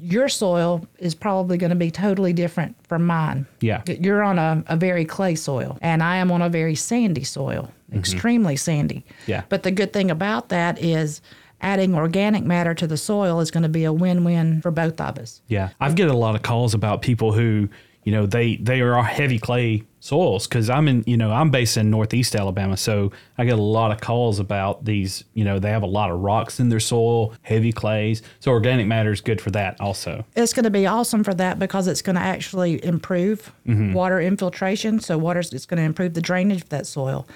your 0.00 0.28
soil 0.28 0.86
is 0.98 1.14
probably 1.14 1.58
going 1.58 1.70
to 1.70 1.76
be 1.76 1.90
totally 1.90 2.32
different 2.32 2.76
from 2.86 3.06
mine. 3.06 3.46
Yeah. 3.60 3.82
You're 3.86 4.22
on 4.22 4.38
a, 4.38 4.64
a 4.66 4.76
very 4.76 5.04
clay 5.04 5.34
soil, 5.34 5.78
and 5.80 6.02
I 6.02 6.16
am 6.16 6.30
on 6.30 6.42
a 6.42 6.48
very 6.48 6.74
sandy 6.74 7.24
soil, 7.24 7.70
mm-hmm. 7.88 7.98
extremely 7.98 8.56
sandy. 8.56 9.04
Yeah. 9.26 9.42
But 9.48 9.62
the 9.62 9.70
good 9.70 9.92
thing 9.92 10.10
about 10.10 10.48
that 10.50 10.82
is 10.82 11.20
adding 11.60 11.94
organic 11.94 12.44
matter 12.44 12.74
to 12.74 12.86
the 12.86 12.96
soil 12.96 13.40
is 13.40 13.50
going 13.50 13.62
to 13.62 13.68
be 13.68 13.84
a 13.84 13.92
win 13.92 14.24
win 14.24 14.60
for 14.60 14.70
both 14.70 15.00
of 15.00 15.18
us. 15.18 15.40
Yeah, 15.48 15.70
I've 15.80 15.94
get 15.94 16.08
a 16.08 16.16
lot 16.16 16.34
of 16.34 16.42
calls 16.42 16.74
about 16.74 17.02
people 17.02 17.32
who, 17.32 17.68
you 18.06 18.12
know, 18.12 18.24
they 18.24 18.54
they 18.56 18.80
are 18.82 19.02
heavy 19.02 19.36
clay 19.36 19.82
soils 19.98 20.46
because 20.46 20.70
I'm 20.70 20.86
in, 20.86 21.02
you 21.08 21.16
know, 21.16 21.32
I'm 21.32 21.50
based 21.50 21.76
in 21.76 21.90
Northeast 21.90 22.36
Alabama, 22.36 22.76
so 22.76 23.10
I 23.36 23.44
get 23.44 23.58
a 23.58 23.62
lot 23.62 23.90
of 23.90 24.00
calls 24.00 24.38
about 24.38 24.84
these. 24.84 25.24
You 25.34 25.44
know, 25.44 25.58
they 25.58 25.70
have 25.70 25.82
a 25.82 25.88
lot 25.88 26.12
of 26.12 26.20
rocks 26.20 26.60
in 26.60 26.68
their 26.68 26.78
soil, 26.78 27.34
heavy 27.42 27.72
clays. 27.72 28.22
So 28.38 28.52
organic 28.52 28.86
matter 28.86 29.10
is 29.10 29.20
good 29.20 29.40
for 29.40 29.50
that 29.50 29.80
also. 29.80 30.24
It's 30.36 30.52
going 30.52 30.64
to 30.64 30.70
be 30.70 30.86
awesome 30.86 31.24
for 31.24 31.34
that 31.34 31.58
because 31.58 31.88
it's 31.88 32.00
going 32.00 32.14
to 32.14 32.22
actually 32.22 32.82
improve 32.84 33.52
mm-hmm. 33.66 33.92
water 33.92 34.20
infiltration. 34.20 35.00
So 35.00 35.18
water's 35.18 35.52
it's 35.52 35.66
going 35.66 35.78
to 35.78 35.84
improve 35.84 36.14
the 36.14 36.22
drainage 36.22 36.62
of 36.62 36.68
that 36.68 36.86
soil. 36.86 37.26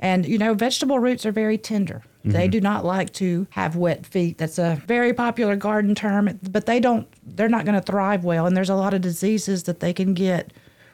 And 0.00 0.26
you 0.26 0.38
know, 0.38 0.54
vegetable 0.54 0.98
roots 0.98 1.24
are 1.24 1.32
very 1.32 1.58
tender. 1.58 2.02
They 2.24 2.44
mm-hmm. 2.44 2.50
do 2.50 2.60
not 2.60 2.84
like 2.84 3.12
to 3.14 3.46
have 3.50 3.76
wet 3.76 4.04
feet. 4.04 4.36
That's 4.38 4.58
a 4.58 4.82
very 4.86 5.14
popular 5.14 5.56
garden 5.56 5.94
term, 5.94 6.38
but 6.42 6.66
they 6.66 6.80
don't 6.80 7.06
they're 7.24 7.48
not 7.48 7.64
going 7.64 7.80
to 7.80 7.82
thrive 7.82 8.24
well 8.24 8.46
and 8.46 8.56
there's 8.56 8.70
a 8.70 8.74
lot 8.74 8.92
of 8.92 9.00
diseases 9.00 9.62
that 9.64 9.80
they 9.80 9.92
can 9.92 10.12
get 10.14 10.52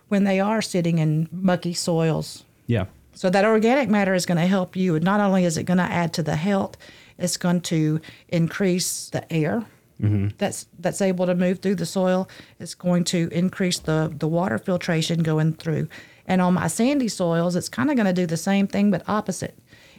when 0.08 0.24
they 0.24 0.38
are 0.38 0.62
sitting 0.62 0.98
in 0.98 1.28
mucky 1.32 1.72
soils. 1.72 2.44
Yeah, 2.66 2.86
So 3.12 3.30
that 3.30 3.44
organic 3.44 3.88
matter 3.88 4.14
is 4.14 4.26
going 4.26 4.38
to 4.38 4.46
help 4.46 4.76
you. 4.76 4.96
And 4.96 5.04
not 5.04 5.20
only 5.20 5.44
is 5.44 5.56
it 5.56 5.64
going 5.64 5.78
to 5.78 5.84
add 5.84 6.12
to 6.14 6.22
the 6.22 6.36
health, 6.36 6.76
it's 7.18 7.36
going 7.36 7.60
to 7.62 8.00
increase 8.28 9.08
the 9.10 9.32
air 9.32 9.64
mm-hmm. 10.00 10.28
that's 10.38 10.66
that's 10.78 11.00
able 11.00 11.26
to 11.26 11.34
move 11.34 11.60
through 11.60 11.76
the 11.76 11.86
soil. 11.86 12.28
It's 12.58 12.74
going 12.74 13.04
to 13.04 13.28
increase 13.32 13.78
the 13.78 14.12
the 14.16 14.28
water 14.28 14.58
filtration 14.58 15.22
going 15.22 15.54
through. 15.54 15.88
And 16.26 16.40
on 16.40 16.54
my 16.54 16.66
sandy 16.66 17.08
soils, 17.08 17.56
it's 17.56 17.68
kind 17.68 17.90
of 17.90 17.96
going 17.96 18.06
to 18.06 18.12
do 18.12 18.26
the 18.26 18.36
same 18.36 18.66
thing 18.66 18.90
but 18.90 19.08
opposite. 19.08 19.56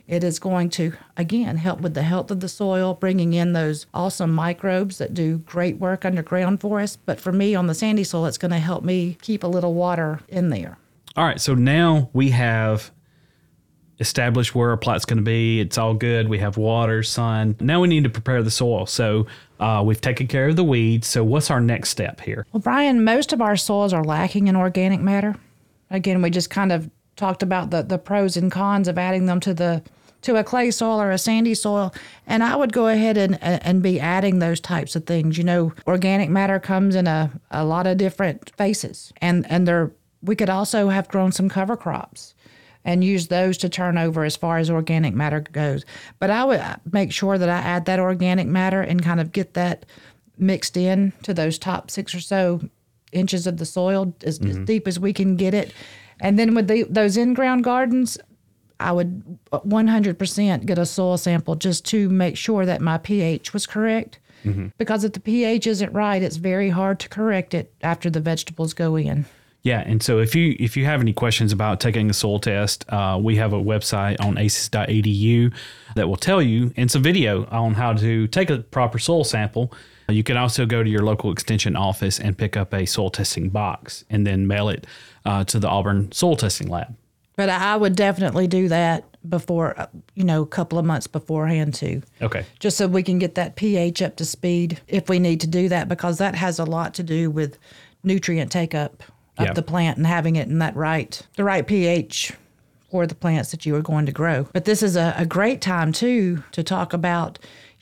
It 0.07 0.23
is 0.23 0.39
going 0.39 0.69
to 0.71 0.93
again 1.17 1.57
help 1.57 1.81
with 1.81 1.93
the 1.93 2.03
health 2.03 2.31
of 2.31 2.39
the 2.39 2.47
soil, 2.47 2.93
bringing 2.93 3.33
in 3.33 3.53
those 3.53 3.87
awesome 3.93 4.33
microbes 4.33 4.99
that 4.99 5.13
do 5.13 5.39
great 5.39 5.77
work 5.77 6.05
underground 6.05 6.61
for 6.61 6.79
us. 6.79 6.95
But 6.95 7.19
for 7.19 7.33
me 7.33 7.55
on 7.55 7.67
the 7.67 7.73
sandy 7.73 8.05
soil, 8.05 8.25
it's 8.25 8.37
going 8.37 8.51
to 8.51 8.59
help 8.59 8.83
me 8.83 9.17
keep 9.21 9.43
a 9.43 9.47
little 9.47 9.73
water 9.73 10.21
in 10.29 10.49
there. 10.49 10.77
All 11.17 11.25
right, 11.25 11.41
so 11.41 11.55
now 11.55 12.09
we 12.13 12.29
have 12.29 12.91
established 13.99 14.53
where 14.53 14.69
our 14.69 14.77
plot's 14.77 15.05
going 15.05 15.17
to 15.17 15.23
be. 15.23 15.59
It's 15.59 15.77
all 15.77 15.93
good. 15.93 16.29
We 16.29 16.37
have 16.39 16.55
water, 16.55 17.03
sun. 17.03 17.55
Now 17.59 17.81
we 17.81 17.87
need 17.87 18.03
to 18.03 18.09
prepare 18.09 18.43
the 18.43 18.51
soil. 18.51 18.85
So 18.85 19.25
uh, 19.59 19.81
we've 19.85 19.99
taken 19.99 20.27
care 20.27 20.47
of 20.49 20.55
the 20.55 20.63
weeds. 20.63 21.07
So 21.07 21.23
what's 21.23 21.49
our 21.49 21.59
next 21.59 21.89
step 21.89 22.21
here? 22.21 22.45
Well, 22.53 22.61
Brian, 22.61 23.03
most 23.03 23.33
of 23.33 23.41
our 23.41 23.57
soils 23.57 23.93
are 23.93 24.03
lacking 24.03 24.47
in 24.47 24.55
organic 24.55 25.01
matter. 25.01 25.35
Again, 25.89 26.21
we 26.21 26.29
just 26.29 26.49
kind 26.49 26.71
of 26.71 26.89
talked 27.15 27.43
about 27.43 27.71
the, 27.71 27.81
the 27.81 27.97
pros 27.97 28.37
and 28.37 28.51
cons 28.51 28.87
of 28.87 28.97
adding 28.97 29.25
them 29.25 29.39
to 29.41 29.53
the 29.53 29.83
to 30.21 30.35
a 30.35 30.43
clay 30.43 30.71
soil 30.71 30.99
or 30.99 31.11
a 31.11 31.17
sandy 31.17 31.53
soil, 31.53 31.93
and 32.25 32.43
I 32.43 32.55
would 32.55 32.73
go 32.73 32.87
ahead 32.87 33.17
and 33.17 33.41
and 33.41 33.83
be 33.83 33.99
adding 33.99 34.39
those 34.39 34.59
types 34.59 34.95
of 34.95 35.05
things. 35.05 35.37
You 35.37 35.43
know, 35.43 35.73
organic 35.85 36.29
matter 36.29 36.59
comes 36.59 36.95
in 36.95 37.07
a, 37.07 37.31
a 37.51 37.63
lot 37.63 37.87
of 37.87 37.97
different 37.97 38.51
faces, 38.57 39.13
and 39.21 39.49
and 39.49 39.67
there 39.67 39.91
we 40.21 40.35
could 40.35 40.49
also 40.49 40.89
have 40.89 41.07
grown 41.07 41.31
some 41.31 41.49
cover 41.49 41.77
crops 41.77 42.33
and 42.83 43.03
use 43.03 43.27
those 43.27 43.57
to 43.57 43.69
turn 43.69 43.97
over 43.97 44.23
as 44.23 44.35
far 44.35 44.57
as 44.57 44.69
organic 44.69 45.13
matter 45.13 45.41
goes. 45.41 45.85
But 46.19 46.29
I 46.29 46.45
would 46.45 46.61
make 46.91 47.11
sure 47.11 47.37
that 47.37 47.49
I 47.49 47.57
add 47.57 47.85
that 47.85 47.99
organic 47.99 48.47
matter 48.47 48.81
and 48.81 49.03
kind 49.03 49.19
of 49.19 49.31
get 49.31 49.53
that 49.55 49.85
mixed 50.37 50.77
in 50.77 51.13
to 51.23 51.33
those 51.33 51.59
top 51.59 51.91
six 51.91 52.15
or 52.15 52.19
so 52.19 52.61
inches 53.11 53.47
of 53.47 53.57
the 53.57 53.65
soil 53.65 54.13
as, 54.23 54.39
as 54.39 54.55
mm-hmm. 54.55 54.65
deep 54.65 54.87
as 54.87 54.99
we 54.99 55.13
can 55.13 55.35
get 55.35 55.53
it. 55.53 55.73
And 56.19 56.37
then 56.37 56.55
with 56.55 56.67
the, 56.67 56.83
those 56.83 57.17
in 57.17 57.33
ground 57.33 57.63
gardens, 57.63 58.17
I 58.79 58.91
would 58.91 59.39
uh, 59.51 59.59
100% 59.59 60.65
get 60.65 60.77
a 60.77 60.85
soil 60.85 61.17
sample 61.17 61.55
just 61.55 61.85
to 61.85 62.09
make 62.09 62.37
sure 62.37 62.65
that 62.65 62.81
my 62.81 62.97
pH 62.97 63.53
was 63.53 63.65
correct. 63.65 64.19
Mm-hmm. 64.45 64.67
Because 64.77 65.03
if 65.03 65.13
the 65.13 65.19
pH 65.19 65.67
isn't 65.67 65.91
right, 65.93 66.21
it's 66.21 66.37
very 66.37 66.69
hard 66.69 66.99
to 67.01 67.09
correct 67.09 67.53
it 67.53 67.73
after 67.81 68.09
the 68.09 68.19
vegetables 68.19 68.73
go 68.73 68.95
in. 68.95 69.25
Yeah, 69.63 69.83
and 69.85 70.01
so 70.01 70.19
if 70.19 70.33
you 70.33 70.55
if 70.59 70.77
you 70.77 70.85
have 70.85 71.01
any 71.01 71.11
questions 71.11 71.51
about 71.51 71.81
taking 71.81 72.09
a 72.09 72.13
soil 72.13 72.39
test, 72.39 72.85
uh, 72.89 73.19
we 73.21 73.35
have 73.35 73.51
a 73.51 73.59
website 73.59 74.15
on 74.23 74.37
aces.edu 74.37 75.51
that 75.95 76.07
will 76.07 76.15
tell 76.15 76.41
you, 76.41 76.71
and 76.77 76.89
some 76.89 77.03
video 77.03 77.45
on 77.47 77.73
how 77.73 77.91
to 77.93 78.27
take 78.27 78.49
a 78.49 78.59
proper 78.59 78.97
soil 78.97 79.25
sample. 79.25 79.73
You 80.09 80.23
can 80.23 80.37
also 80.37 80.65
go 80.65 80.83
to 80.83 80.89
your 80.89 81.03
local 81.03 81.31
extension 81.31 81.75
office 81.75 82.19
and 82.19 82.37
pick 82.37 82.55
up 82.55 82.73
a 82.73 82.85
soil 82.85 83.09
testing 83.09 83.49
box 83.49 84.05
and 84.09 84.25
then 84.25 84.47
mail 84.47 84.69
it 84.69 84.87
uh, 85.25 85.43
to 85.45 85.59
the 85.59 85.67
Auburn 85.67 86.11
Soil 86.11 86.35
Testing 86.37 86.69
Lab. 86.69 86.95
But 87.35 87.49
I 87.49 87.75
would 87.75 87.95
definitely 87.95 88.47
do 88.47 88.67
that 88.69 89.03
before, 89.29 89.77
uh, 89.79 89.87
you 90.15 90.23
know, 90.23 90.41
a 90.41 90.47
couple 90.47 90.79
of 90.79 90.85
months 90.85 91.07
beforehand 91.07 91.73
too. 91.73 92.01
Okay. 92.21 92.45
Just 92.59 92.77
so 92.77 92.87
we 92.87 93.03
can 93.03 93.19
get 93.19 93.35
that 93.35 93.55
pH 93.57 94.01
up 94.01 94.15
to 94.15 94.25
speed 94.25 94.79
if 94.87 95.09
we 95.09 95.19
need 95.19 95.41
to 95.41 95.47
do 95.47 95.67
that, 95.69 95.89
because 95.89 96.17
that 96.19 96.35
has 96.35 96.57
a 96.57 96.65
lot 96.65 96.93
to 96.95 97.03
do 97.03 97.29
with 97.29 97.59
nutrient 98.03 98.51
take 98.51 98.73
up 98.73 99.03
of 99.37 99.47
Yeah. 99.47 99.53
the 99.53 99.61
plant 99.61 99.97
and 99.97 100.07
having 100.07 100.35
it 100.37 100.47
in 100.47 100.59
that 100.59 100.75
right, 100.75 101.21
the 101.35 101.43
right 101.43 101.67
pH 101.67 102.33
for 102.89 103.05
the 103.05 103.13
plants 103.15 103.51
that 103.51 103.65
you 103.65 103.75
are 103.75 103.81
going 103.81 104.05
to 104.05 104.11
grow. 104.13 104.47
But 104.53 104.63
this 104.65 104.81
is 104.81 104.95
a, 104.95 105.13
a 105.17 105.25
great 105.25 105.59
time 105.61 105.91
too 105.91 106.43
to 106.53 106.63
talk 106.63 106.93
about. 106.93 107.37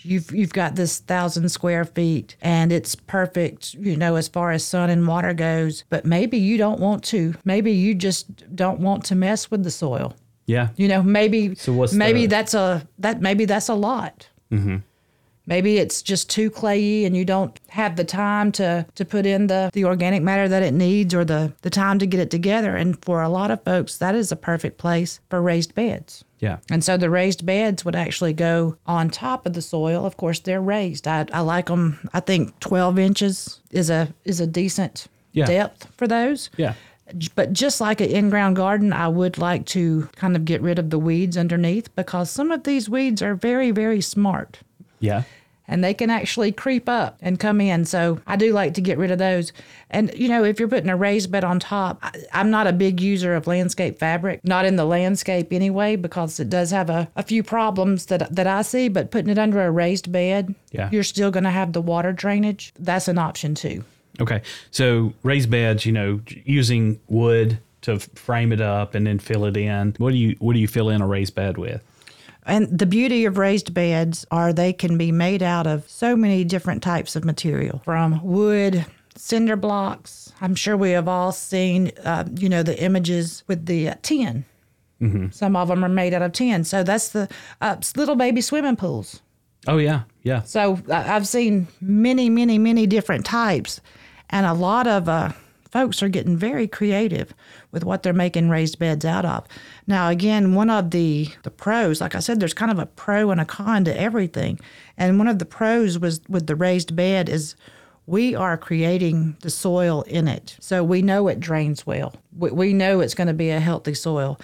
You've 0.05 0.31
you've 0.31 0.53
got 0.53 0.75
this 0.75 0.99
thousand 0.99 1.49
square 1.49 1.83
feet 1.83 2.35
and 2.41 2.71
it's 2.71 2.93
perfect, 2.95 3.73
you 3.73 3.97
know, 3.97 4.15
as 4.15 4.27
far 4.27 4.51
as 4.51 4.63
sun 4.63 4.89
and 4.89 5.07
water 5.07 5.33
goes. 5.33 5.83
But 5.89 6.05
maybe 6.05 6.37
you 6.37 6.57
don't 6.57 6.79
want 6.79 7.03
to. 7.05 7.33
Maybe 7.43 7.71
you 7.71 7.95
just 7.95 8.55
don't 8.55 8.79
want 8.79 9.03
to 9.05 9.15
mess 9.15 9.49
with 9.49 9.63
the 9.63 9.71
soil. 9.71 10.15
Yeah. 10.45 10.69
You 10.75 10.87
know, 10.87 11.01
maybe 11.01 11.55
So 11.55 11.73
what's 11.73 11.93
maybe 11.93 12.21
the- 12.21 12.27
that's 12.35 12.53
a 12.53 12.87
that 12.99 13.19
maybe 13.21 13.45
that's 13.45 13.67
a 13.69 13.73
lot. 13.73 14.29
Mm-hmm. 14.51 14.77
Maybe 15.47 15.77
it's 15.77 16.01
just 16.01 16.27
too 16.27 16.49
clayey, 16.49 17.05
and 17.05 17.15
you 17.15 17.23
don't 17.23 17.59
have 17.69 17.95
the 17.97 18.03
time 18.03 18.51
to 18.53 18.85
to 18.95 19.05
put 19.05 19.25
in 19.27 19.45
the 19.47 19.69
the 19.73 19.85
organic 19.85 20.23
matter 20.23 20.47
that 20.47 20.63
it 20.63 20.73
needs, 20.73 21.13
or 21.13 21.23
the 21.23 21.53
the 21.61 21.69
time 21.69 21.99
to 21.99 22.07
get 22.07 22.19
it 22.19 22.31
together. 22.31 22.75
And 22.75 23.03
for 23.05 23.21
a 23.21 23.29
lot 23.29 23.51
of 23.51 23.63
folks, 23.63 23.97
that 23.97 24.15
is 24.15 24.31
a 24.31 24.35
perfect 24.35 24.77
place 24.79 25.19
for 25.29 25.41
raised 25.41 25.75
beds. 25.75 26.23
Yeah. 26.45 26.57
And 26.69 26.83
so 26.83 26.97
the 26.97 27.09
raised 27.09 27.45
beds 27.45 27.83
would 27.85 27.95
actually 27.95 28.33
go 28.33 28.77
on 28.85 29.09
top 29.09 29.45
of 29.45 29.53
the 29.53 29.61
soil. 29.61 30.05
Of 30.05 30.15
course, 30.17 30.39
they're 30.39 30.61
raised. 30.61 31.07
I, 31.07 31.25
I 31.33 31.41
like 31.41 31.65
them. 31.67 32.07
I 32.13 32.19
think 32.19 32.59
12 32.59 32.99
inches 32.99 33.59
is 33.71 33.89
a 33.89 34.07
is 34.23 34.39
a 34.39 34.47
decent 34.47 35.07
Yeah. 35.33 35.45
depth 35.47 35.87
for 35.97 36.07
those. 36.07 36.49
Yeah. 36.57 36.73
But 37.35 37.53
just 37.53 37.81
like 37.81 38.01
an 38.01 38.09
in-ground 38.09 38.55
garden, 38.55 38.91
I 38.93 39.07
would 39.07 39.37
like 39.37 39.65
to 39.67 40.09
kind 40.15 40.35
of 40.35 40.43
get 40.45 40.61
rid 40.61 40.79
of 40.79 40.89
the 40.89 40.97
weeds 40.99 41.37
underneath 41.37 41.87
because 41.95 42.31
some 42.31 42.51
of 42.51 42.63
these 42.63 42.89
weeds 42.89 43.21
are 43.21 43.35
very, 43.35 43.71
very 43.71 44.01
smart 44.01 44.59
Yeah. 44.99 45.23
And 45.67 45.83
they 45.83 45.93
can 45.93 46.09
actually 46.09 46.51
creep 46.51 46.87
up 46.87 47.17
and 47.21 47.39
come 47.39 47.59
in. 47.61 47.85
So 47.85 48.19
I 48.27 48.35
do 48.35 48.53
like 48.53 48.73
to 48.75 48.81
get 48.81 48.97
rid 48.97 49.11
of 49.11 49.17
those. 49.17 49.51
And 49.89 50.11
you 50.15 50.27
know, 50.29 50.43
if 50.43 50.59
you're 50.59 50.67
putting 50.69 50.89
a 50.89 50.95
raised 50.95 51.31
bed 51.31 51.43
on 51.43 51.59
top, 51.59 51.99
I, 52.03 52.11
I'm 52.33 52.49
not 52.51 52.67
a 52.67 52.73
big 52.73 53.01
user 53.01 53.33
of 53.35 53.47
landscape 53.47 53.97
fabric, 53.99 54.41
not 54.43 54.65
in 54.65 54.75
the 54.75 54.85
landscape 54.85 55.51
anyway, 55.51 55.95
because 55.95 56.39
it 56.39 56.49
does 56.49 56.71
have 56.71 56.89
a, 56.89 57.07
a 57.15 57.23
few 57.23 57.43
problems 57.43 58.05
that 58.07 58.35
that 58.35 58.47
I 58.47 58.61
see. 58.61 58.89
But 58.89 59.11
putting 59.11 59.29
it 59.29 59.37
under 59.37 59.61
a 59.65 59.71
raised 59.71 60.11
bed, 60.11 60.53
Yeah. 60.71 60.89
you're 60.91 61.03
still 61.03 61.31
going 61.31 61.43
to 61.45 61.49
have 61.51 61.73
the 61.73 61.81
water 61.81 62.11
drainage. 62.13 62.73
That's 62.79 63.07
an 63.07 63.17
option 63.17 63.55
too. 63.55 63.83
Okay. 64.21 64.41
So 64.71 65.13
raised 65.23 65.49
beds, 65.49 65.85
you 65.85 65.91
know, 65.91 66.21
using 66.45 66.99
wood 67.07 67.57
to 67.81 67.99
frame 67.99 68.51
it 68.51 68.61
up 68.61 68.95
and 68.95 69.05
then 69.05 69.19
fill 69.19 69.45
it 69.45 69.57
in. 69.57 69.93
What 69.97 70.11
do 70.11 70.17
you 70.17 70.35
what 70.39 70.53
do 70.53 70.59
you 70.59 70.67
fill 70.67 70.89
in 70.89 71.01
a 71.01 71.07
raised 71.07 71.35
bed 71.35 71.57
with? 71.57 71.83
And 72.45 72.77
the 72.77 72.85
beauty 72.85 73.25
of 73.25 73.37
raised 73.37 73.73
beds 73.73 74.25
are 74.29 74.53
they 74.53 74.71
can 74.73 74.97
be 74.97 75.11
made 75.11 75.41
out 75.41 75.65
of 75.67 75.89
so 75.89 76.15
many 76.15 76.43
different 76.43 76.83
types 76.83 77.15
of 77.15 77.25
material, 77.25 77.81
from 77.83 78.23
wood, 78.23 78.85
cinder 79.15 79.55
blocks. 79.55 80.31
I'm 80.41 80.53
sure 80.55 80.77
we 80.77 80.91
have 80.91 81.07
all 81.07 81.31
seen, 81.31 81.91
uh, 82.03 82.25
you 82.37 82.47
know, 82.49 82.61
the 82.61 82.79
images 82.81 83.43
with 83.47 83.65
the 83.65 83.89
uh, 83.89 83.95
tin. 84.03 84.45
Some 85.31 85.55
of 85.55 85.67
them 85.67 85.85
are 85.85 85.89
made 85.89 86.15
out 86.15 86.23
of 86.23 86.31
tin. 86.31 86.63
So 86.63 86.81
that's 86.81 87.09
the 87.09 87.29
uh, 87.61 87.75
little 87.95 88.15
baby 88.15 88.41
swimming 88.41 88.75
pools. 88.75 89.21
Oh 89.67 89.77
yeah. 89.77 90.01
Yeah. 90.23 90.41
So 90.43 90.79
I- 90.91 91.15
I've 91.15 91.27
seen 91.27 91.67
many, 91.79 92.27
many, 92.29 92.57
many 92.57 92.87
different 92.87 93.23
types, 93.25 93.81
and 94.31 94.45
a 94.47 94.53
lot 94.53 94.87
of 94.87 95.07
uh, 95.07 95.31
folks 95.75 96.01
are 96.01 96.07
getting 96.07 96.37
very 96.37 96.69
creative 96.69 97.33
with 97.73 97.83
what 97.83 98.01
they're 98.01 98.13
making 98.13 98.47
raised 98.47 98.79
beds 98.79 99.03
out 99.03 99.25
of. 99.25 99.45
Now, 99.85 100.07
again, 100.07 100.55
one 100.55 100.69
of 100.69 100.91
the 100.91 101.27
the 101.43 101.51
pros, 101.51 101.99
like 101.99 102.15
I 102.15 102.21
said, 102.21 102.39
there's 102.39 102.53
kind 102.53 102.71
of 102.71 102.79
a 102.79 102.85
pro 102.85 103.29
and 103.29 103.41
a 103.41 103.45
con 103.45 103.83
to 103.83 103.99
everything, 103.99 104.57
and 104.97 105.19
one 105.19 105.27
of 105.27 105.37
the 105.37 105.45
pros 105.45 105.99
was 105.99 106.21
with 106.29 106.47
the 106.47 106.55
raised 106.55 106.95
bed 106.95 107.27
is. 107.27 107.55
We 108.07 108.35
are 108.35 108.55
creating 108.55 109.35
the 109.41 109.49
soil 109.49 110.03
in 110.03 110.27
it, 110.27 110.57
so 110.59 110.83
we 110.83 111.01
know 111.01 111.27
it 111.27 111.39
drains 111.39 111.87
well. 111.87 112.13
We, 112.37 112.51
we 112.51 112.71
know 112.71 112.99
it's 112.99 113.15
going 113.15 113.29
to 113.29 113.33
be 113.33 113.49
a 113.49 113.59
healthy 113.59 113.95
soil. 113.95 114.39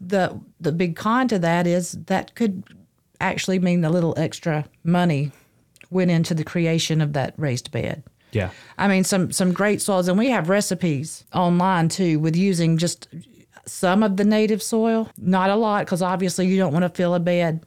the 0.00 0.40
The 0.60 0.72
big 0.72 0.96
con 0.96 1.28
to 1.28 1.38
that 1.38 1.66
is 1.68 1.92
that 2.06 2.34
could 2.34 2.64
actually 3.20 3.60
mean 3.60 3.84
a 3.84 3.90
little 3.90 4.14
extra 4.16 4.64
money 4.82 5.30
went 5.90 6.10
into 6.10 6.34
the 6.34 6.44
creation 6.44 7.00
of 7.00 7.12
that 7.12 7.34
raised 7.36 7.70
bed. 7.70 8.02
Yeah. 8.34 8.50
I 8.78 8.88
mean, 8.88 9.04
some 9.04 9.30
some 9.32 9.52
great 9.52 9.80
soils, 9.80 10.08
and 10.08 10.18
we 10.18 10.30
have 10.30 10.48
recipes 10.48 11.24
online 11.32 11.88
too 11.88 12.18
with 12.18 12.36
using 12.36 12.76
just 12.78 13.08
some 13.66 14.02
of 14.02 14.16
the 14.16 14.24
native 14.24 14.62
soil, 14.62 15.08
not 15.16 15.48
a 15.50 15.56
lot, 15.56 15.86
because 15.86 16.02
obviously 16.02 16.46
you 16.46 16.56
don't 16.58 16.72
want 16.72 16.82
to 16.82 16.88
fill 16.90 17.14
a 17.14 17.20
bed 17.20 17.64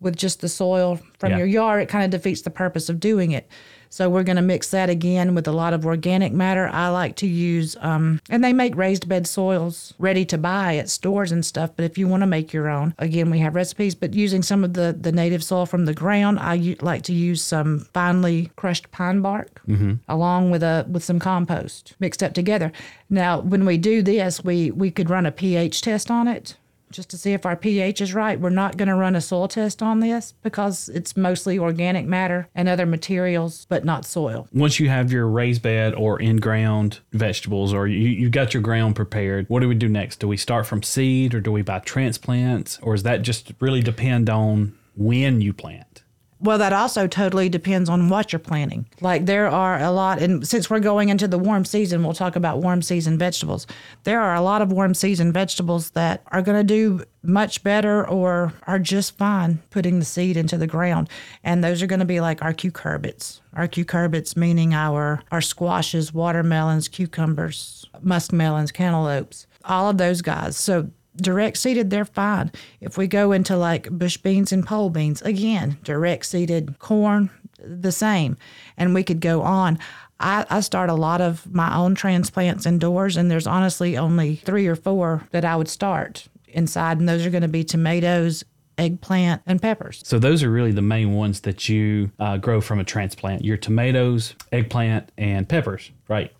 with 0.00 0.16
just 0.16 0.40
the 0.40 0.48
soil 0.48 1.00
from 1.18 1.32
Yeah. 1.32 1.38
your 1.38 1.46
yard. 1.46 1.82
It 1.82 1.88
kind 1.88 2.04
of 2.04 2.10
defeats 2.10 2.42
the 2.42 2.50
purpose 2.50 2.88
of 2.88 3.00
doing 3.00 3.32
it. 3.32 3.48
So 3.94 4.10
we're 4.10 4.24
going 4.24 4.34
to 4.34 4.42
mix 4.42 4.70
that 4.70 4.90
again 4.90 5.36
with 5.36 5.46
a 5.46 5.52
lot 5.52 5.72
of 5.72 5.86
organic 5.86 6.32
matter. 6.32 6.66
I 6.66 6.88
like 6.88 7.14
to 7.18 7.28
use, 7.28 7.76
um, 7.80 8.20
and 8.28 8.42
they 8.42 8.52
make 8.52 8.74
raised 8.74 9.08
bed 9.08 9.24
soils 9.24 9.94
ready 10.00 10.24
to 10.24 10.36
buy 10.36 10.78
at 10.78 10.90
stores 10.90 11.30
and 11.30 11.46
stuff. 11.46 11.70
But 11.76 11.84
if 11.84 11.96
you 11.96 12.08
want 12.08 12.22
to 12.22 12.26
make 12.26 12.52
your 12.52 12.68
own, 12.68 12.94
again, 12.98 13.30
we 13.30 13.38
have 13.38 13.54
recipes. 13.54 13.94
But 13.94 14.12
using 14.12 14.42
some 14.42 14.64
of 14.64 14.74
the 14.74 14.96
the 15.00 15.12
native 15.12 15.44
soil 15.44 15.64
from 15.64 15.84
the 15.84 15.94
ground, 15.94 16.40
I 16.40 16.54
u- 16.54 16.76
like 16.80 17.02
to 17.02 17.12
use 17.12 17.40
some 17.40 17.86
finely 17.94 18.50
crushed 18.56 18.90
pine 18.90 19.20
bark 19.20 19.60
along 20.08 20.50
with 20.50 20.64
a 20.64 20.84
with 20.90 21.04
some 21.04 21.20
compost 21.20 21.94
mixed 22.00 22.20
up 22.20 22.34
together. 22.34 22.72
Now, 23.08 23.38
when 23.38 23.64
we 23.64 23.78
do 23.78 24.02
this, 24.02 24.42
we 24.42 24.72
we 24.72 24.90
could 24.90 25.08
run 25.08 25.24
a 25.24 25.30
pH 25.30 25.82
test 25.82 26.10
on 26.10 26.26
it 26.26 26.56
just 26.94 27.10
to 27.10 27.18
see 27.18 27.32
if 27.32 27.44
our 27.44 27.56
pH 27.56 28.00
is 28.00 28.14
right. 28.14 28.40
We're 28.40 28.50
not 28.50 28.76
going 28.76 28.88
to 28.88 28.94
run 28.94 29.16
a 29.16 29.20
soil 29.20 29.48
test 29.48 29.82
on 29.82 30.00
this 30.00 30.32
because 30.42 30.88
it's 30.88 31.16
mostly 31.16 31.58
organic 31.58 32.06
matter 32.06 32.48
and 32.54 32.68
other 32.68 32.86
materials, 32.86 33.66
but 33.68 33.84
not 33.84 34.04
soil. 34.06 34.48
Once 34.52 34.78
you 34.78 34.88
have 34.88 35.10
your 35.10 35.26
raised 35.26 35.60
bed 35.60 35.94
or 35.94 36.20
in 36.20 36.36
ground 36.36 37.00
vegetables 37.12 37.74
or 37.74 37.88
you, 37.88 38.08
you 38.08 38.30
got 38.30 38.54
your 38.54 38.62
ground 38.62 38.94
prepared, 38.94 39.46
what 39.48 39.60
do 39.60 39.68
we 39.68 39.74
do 39.74 39.88
next? 39.88 40.20
Do 40.20 40.28
we 40.28 40.36
start 40.36 40.66
from 40.66 40.82
seed 40.82 41.34
or 41.34 41.40
do 41.40 41.50
we 41.50 41.62
buy 41.62 41.80
transplants? 41.80 42.78
Or 42.80 42.94
does 42.94 43.02
that 43.02 43.22
just 43.22 43.52
really 43.58 43.82
depend 43.82 44.30
on 44.30 44.78
when 44.96 45.40
you 45.40 45.52
plant? 45.52 46.03
Well, 46.44 46.58
that 46.58 46.74
also 46.74 47.06
totally 47.06 47.48
depends 47.48 47.88
on 47.88 48.10
what 48.10 48.30
you're 48.30 48.38
planting. 48.38 48.84
Like 49.00 49.24
there 49.24 49.48
are 49.48 49.80
a 49.80 49.90
lot, 49.90 50.20
and 50.20 50.46
since 50.46 50.68
we're 50.68 50.78
going 50.78 51.08
into 51.08 51.26
the 51.26 51.38
warm 51.38 51.64
season, 51.64 52.04
we'll 52.04 52.12
talk 52.12 52.36
about 52.36 52.58
warm 52.58 52.82
season 52.82 53.16
vegetables. 53.16 53.66
There 54.02 54.20
are 54.20 54.34
a 54.34 54.42
lot 54.42 54.60
of 54.60 54.70
warm 54.70 54.92
season 54.92 55.32
vegetables 55.32 55.92
that 55.92 56.22
are 56.32 56.42
going 56.42 56.58
to 56.58 56.62
do 56.62 57.02
much 57.22 57.62
better 57.62 58.06
or 58.06 58.52
are 58.66 58.78
just 58.78 59.16
fine 59.16 59.62
putting 59.70 60.00
the 60.00 60.04
seed 60.04 60.36
into 60.36 60.58
the 60.58 60.66
ground. 60.66 61.08
And 61.42 61.64
those 61.64 61.80
are 61.80 61.86
going 61.86 62.00
to 62.00 62.04
be 62.04 62.20
like 62.20 62.42
our 62.42 62.52
cucurbits. 62.52 63.40
Our 63.54 63.66
cucurbits 63.66 64.36
meaning 64.36 64.74
our 64.74 65.22
our 65.32 65.40
squashes, 65.40 66.12
watermelons, 66.12 66.88
cucumbers, 66.88 67.86
muskmelons, 68.04 68.70
cantaloupes, 68.70 69.46
all 69.64 69.88
of 69.88 69.96
those 69.96 70.20
guys. 70.20 70.58
So 70.58 70.90
direct 71.16 71.56
seeded, 71.56 71.90
they're 71.90 72.04
fine. 72.04 72.50
If 72.80 72.96
we 72.96 73.06
go 73.06 73.32
into 73.32 73.56
like 73.56 73.90
bush 73.90 74.16
beans 74.16 74.52
and 74.52 74.66
pole 74.66 74.90
beans, 74.90 75.22
again, 75.22 75.78
direct 75.82 76.26
seeded 76.26 76.78
corn, 76.78 77.30
the 77.58 77.92
same. 77.92 78.36
And 78.76 78.94
we 78.94 79.02
could 79.02 79.20
go 79.20 79.42
on. 79.42 79.78
I, 80.20 80.46
I 80.48 80.60
start 80.60 80.90
a 80.90 80.94
lot 80.94 81.20
of 81.20 81.52
my 81.52 81.74
own 81.76 81.94
transplants 81.94 82.66
indoors, 82.66 83.16
and 83.16 83.30
there's 83.30 83.46
honestly 83.46 83.96
only 83.96 84.36
three 84.36 84.66
or 84.66 84.76
four 84.76 85.26
that 85.32 85.44
I 85.44 85.56
would 85.56 85.68
start 85.68 86.28
inside, 86.48 86.98
and 86.98 87.08
those 87.08 87.26
are 87.26 87.30
going 87.30 87.42
to 87.42 87.48
be 87.48 87.64
tomatoes, 87.64 88.44
eggplant, 88.78 89.42
and 89.46 89.60
peppers. 89.60 90.02
So 90.04 90.18
those 90.18 90.42
are 90.42 90.50
really 90.50 90.72
the 90.72 90.82
main 90.82 91.14
ones 91.14 91.40
that 91.40 91.68
you 91.68 92.12
uh, 92.20 92.36
grow 92.36 92.60
from 92.60 92.78
a 92.78 92.84
transplant. 92.84 93.44
Your 93.44 93.56
tomatoes, 93.56 94.34
eggplant, 94.52 95.10
and 95.18 95.48
peppers, 95.48 95.90
right? 96.08 96.32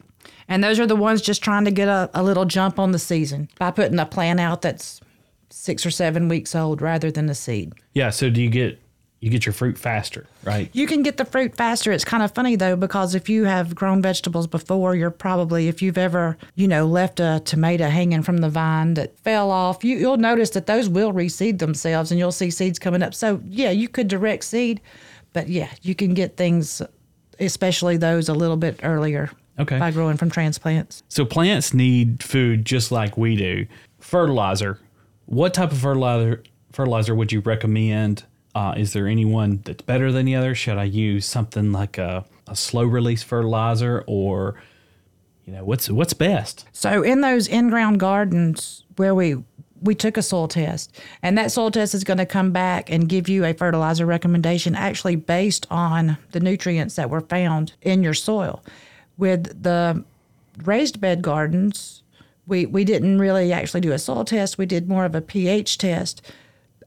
And 0.48 0.62
those 0.62 0.78
are 0.78 0.86
the 0.86 0.96
ones 0.96 1.22
just 1.22 1.42
trying 1.42 1.64
to 1.64 1.70
get 1.70 1.88
a, 1.88 2.10
a 2.14 2.22
little 2.22 2.44
jump 2.44 2.78
on 2.78 2.92
the 2.92 2.98
season 2.98 3.48
by 3.58 3.70
putting 3.70 3.98
a 3.98 4.06
plant 4.06 4.40
out 4.40 4.62
that's 4.62 5.00
six 5.50 5.86
or 5.86 5.90
seven 5.90 6.28
weeks 6.28 6.54
old 6.54 6.82
rather 6.82 7.10
than 7.10 7.28
a 7.28 7.34
seed. 7.34 7.72
Yeah. 7.94 8.10
So 8.10 8.30
do 8.30 8.42
you 8.42 8.50
get 8.50 8.80
you 9.24 9.30
get 9.30 9.46
your 9.46 9.54
fruit 9.54 9.78
faster, 9.78 10.26
right? 10.42 10.68
You 10.74 10.86
can 10.86 11.02
get 11.02 11.16
the 11.16 11.24
fruit 11.24 11.56
faster. 11.56 11.90
It's 11.92 12.04
kind 12.04 12.22
of 12.22 12.32
funny 12.32 12.56
though, 12.56 12.76
because 12.76 13.14
if 13.14 13.30
you 13.30 13.44
have 13.44 13.74
grown 13.74 14.02
vegetables 14.02 14.46
before, 14.46 14.94
you're 14.94 15.10
probably, 15.10 15.66
if 15.66 15.80
you've 15.80 15.96
ever, 15.96 16.36
you 16.56 16.68
know, 16.68 16.84
left 16.84 17.20
a 17.20 17.40
tomato 17.42 17.88
hanging 17.88 18.22
from 18.22 18.38
the 18.38 18.50
vine 18.50 18.92
that 18.94 19.18
fell 19.20 19.50
off, 19.50 19.82
you, 19.82 19.96
you'll 19.96 20.18
notice 20.18 20.50
that 20.50 20.66
those 20.66 20.90
will 20.90 21.10
reseed 21.10 21.58
themselves 21.58 22.10
and 22.10 22.20
you'll 22.20 22.32
see 22.32 22.50
seeds 22.50 22.78
coming 22.78 23.02
up. 23.02 23.14
So, 23.14 23.40
yeah, 23.48 23.70
you 23.70 23.88
could 23.88 24.08
direct 24.08 24.44
seed, 24.44 24.82
but 25.32 25.48
yeah, 25.48 25.70
you 25.80 25.94
can 25.94 26.12
get 26.12 26.36
things, 26.36 26.82
especially 27.40 27.96
those 27.96 28.28
a 28.28 28.34
little 28.34 28.58
bit 28.58 28.80
earlier 28.82 29.30
Okay. 29.58 29.78
by 29.78 29.90
growing 29.90 30.16
from 30.16 30.30
transplants. 30.30 31.02
So 31.08 31.24
plants 31.24 31.72
need 31.72 32.22
food 32.22 32.64
just 32.64 32.90
like 32.90 33.16
we 33.16 33.36
do. 33.36 33.66
Fertilizer. 34.00 34.78
What 35.26 35.54
type 35.54 35.72
of 35.72 35.78
fertilizer 35.78 36.42
fertilizer 36.72 37.14
would 37.14 37.32
you 37.32 37.40
recommend? 37.40 38.24
Uh, 38.54 38.74
is 38.76 38.92
there 38.92 39.06
anyone 39.06 39.60
that's 39.64 39.82
better 39.82 40.12
than 40.12 40.26
the 40.26 40.34
other? 40.34 40.54
Should 40.54 40.78
I 40.78 40.84
use 40.84 41.26
something 41.26 41.72
like 41.72 41.98
a, 41.98 42.24
a 42.48 42.56
slow 42.56 42.84
release 42.84 43.22
fertilizer 43.22 44.04
or 44.06 44.60
you 45.44 45.52
know 45.52 45.64
what's 45.64 45.88
what's 45.88 46.14
best? 46.14 46.66
So 46.72 47.02
in 47.02 47.20
those 47.20 47.46
in-ground 47.46 48.00
gardens 48.00 48.84
where 48.96 49.14
we 49.14 49.36
we 49.80 49.94
took 49.94 50.16
a 50.16 50.22
soil 50.22 50.48
test, 50.48 50.98
and 51.22 51.36
that 51.36 51.52
soil 51.52 51.70
test 51.70 51.94
is 51.94 52.04
going 52.04 52.16
to 52.18 52.26
come 52.26 52.52
back 52.52 52.90
and 52.90 53.08
give 53.08 53.28
you 53.28 53.44
a 53.44 53.52
fertilizer 53.52 54.06
recommendation 54.06 54.74
actually 54.74 55.14
based 55.14 55.66
on 55.70 56.16
the 56.32 56.40
nutrients 56.40 56.96
that 56.96 57.10
were 57.10 57.20
found 57.20 57.74
in 57.82 58.02
your 58.02 58.14
soil. 58.14 58.64
With 59.16 59.62
the 59.62 60.04
raised 60.64 61.00
bed 61.00 61.22
gardens, 61.22 62.02
we 62.46 62.66
we 62.66 62.84
didn't 62.84 63.18
really 63.18 63.52
actually 63.52 63.80
do 63.80 63.92
a 63.92 63.98
soil 63.98 64.24
test. 64.24 64.58
We 64.58 64.66
did 64.66 64.88
more 64.88 65.04
of 65.04 65.14
a 65.14 65.20
pH 65.20 65.78
test. 65.78 66.22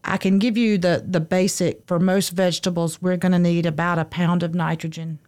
I 0.04 0.18
can 0.18 0.40
give 0.40 0.58
you 0.58 0.78
the 0.78 1.04
the 1.06 1.20
basic 1.20 1.86
for 1.88 2.00
most 2.00 2.30
vegetables. 2.30 3.02
We're 3.02 3.18
going 3.18 3.32
to 3.32 3.40
need 3.40 3.66
about 3.66 4.00
a 4.00 4.06
pound 4.06 4.44
of 4.44 4.54
nitrogen 4.54 5.20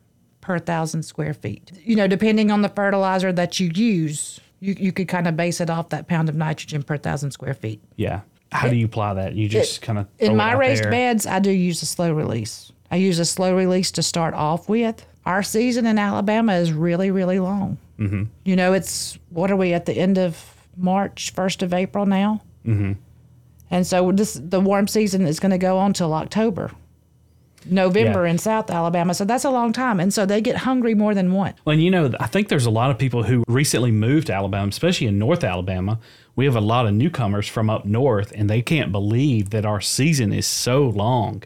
per 0.42 0.60
thousand 0.60 1.04
square 1.04 1.34
feet. 1.34 1.72
You 1.84 1.96
know, 1.96 2.08
depending 2.08 2.52
on 2.52 2.62
the 2.62 2.70
fertilizer 2.70 3.32
that 3.34 3.60
you 3.60 3.72
use, 3.74 4.40
you, 4.60 4.76
you 4.78 4.92
could 4.92 5.08
kind 5.08 5.28
of 5.28 5.36
base 5.36 5.62
it 5.62 5.70
off 5.70 5.90
that 5.90 6.08
pound 6.08 6.30
of 6.30 6.36
nitrogen 6.36 6.84
per 6.84 6.98
thousand 6.98 7.32
square 7.32 7.54
feet. 7.54 7.82
Yeah. 7.96 8.22
How 8.52 8.68
do 8.68 8.76
you 8.76 8.86
apply 8.86 9.14
that? 9.14 9.36
You 9.36 9.48
just 9.48 9.82
kind 9.82 10.00
of 10.00 10.08
In 10.18 10.36
my 10.36 10.54
raised 10.54 10.84
beds, 10.84 11.28
I 11.28 11.40
do 11.40 11.52
use 11.52 11.84
a 11.84 11.86
slow 11.86 12.12
release. 12.12 12.72
I 12.90 12.96
use 12.96 13.20
a 13.20 13.26
slow 13.26 13.56
release 13.56 13.92
to 13.92 14.02
start 14.02 14.34
off 14.34 14.68
with. 14.68 15.06
Our 15.26 15.44
season 15.44 15.86
in 15.86 16.00
Alabama 16.00 16.54
is 16.56 16.72
really, 16.74 17.12
really 17.12 17.40
long. 17.40 17.78
Mm-hmm. 18.00 18.24
You 18.46 18.56
know, 18.56 18.74
it's 18.74 19.18
what 19.30 19.52
are 19.52 19.56
we 19.56 19.74
at 19.74 19.86
the 19.86 19.94
end 19.94 20.18
of 20.18 20.56
March, 20.78 21.32
first 21.34 21.62
of 21.62 21.74
April 21.74 22.06
now? 22.06 22.42
Mm-hmm. 22.66 22.94
And 23.72 23.86
so 23.86 24.12
this 24.12 24.34
the 24.42 24.60
warm 24.60 24.88
season 24.88 25.28
is 25.28 25.40
going 25.40 25.52
to 25.52 25.58
go 25.58 25.78
on 25.78 25.94
till 25.94 26.14
October, 26.14 26.72
November 27.66 28.26
Yeah. 28.26 28.32
in 28.32 28.38
South 28.38 28.72
Alabama. 28.72 29.14
So 29.14 29.26
that's 29.26 29.44
a 29.46 29.50
long 29.52 29.74
time, 29.74 30.00
and 30.00 30.14
so 30.14 30.26
they 30.26 30.42
get 30.42 30.58
hungry 30.58 30.96
more 30.96 31.14
than 31.14 31.32
once. 31.34 31.58
Well, 31.66 31.74
and 31.74 31.84
you 31.84 31.92
know, 31.92 32.12
I 32.20 32.26
think 32.28 32.48
there's 32.48 32.66
a 32.66 32.72
lot 32.72 32.90
of 32.90 32.98
people 32.98 33.24
who 33.24 33.44
recently 33.48 33.92
moved 33.92 34.28
to 34.28 34.34
Alabama, 34.34 34.70
especially 34.70 35.08
in 35.08 35.20
North 35.20 35.44
Alabama. 35.44 36.00
We 36.36 36.46
have 36.46 36.56
a 36.56 36.62
lot 36.62 36.88
of 36.88 36.94
newcomers 36.94 37.48
from 37.48 37.70
up 37.70 37.86
north, 37.86 38.32
and 38.34 38.50
they 38.50 38.62
can't 38.62 38.92
believe 38.94 39.50
that 39.50 39.66
our 39.66 39.82
season 39.82 40.32
is 40.32 40.48
so 40.48 40.84
long. 40.88 41.44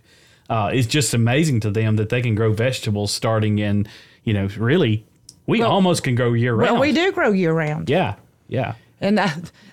Uh, 0.50 0.70
it's 0.74 0.88
just 0.88 1.14
amazing 1.14 1.60
to 1.62 1.72
them 1.72 1.96
that 1.96 2.10
they 2.10 2.22
can 2.22 2.36
grow 2.36 2.52
vegetables 2.54 3.12
starting 3.14 3.60
in, 3.60 3.88
you 4.24 4.34
know, 4.34 4.48
really, 4.58 5.06
we 5.48 5.60
Well- 5.60 5.72
almost 5.72 6.04
can 6.04 6.16
grow 6.16 6.34
year 6.34 6.54
round. 6.54 6.74
Well, 6.74 6.82
we 6.82 6.92
do 6.92 7.12
grow 7.12 7.32
year 7.32 7.54
round. 7.54 7.90
Yeah, 7.90 8.16
yeah, 8.48 8.74
And 9.02 9.20
uh, 9.20 9.30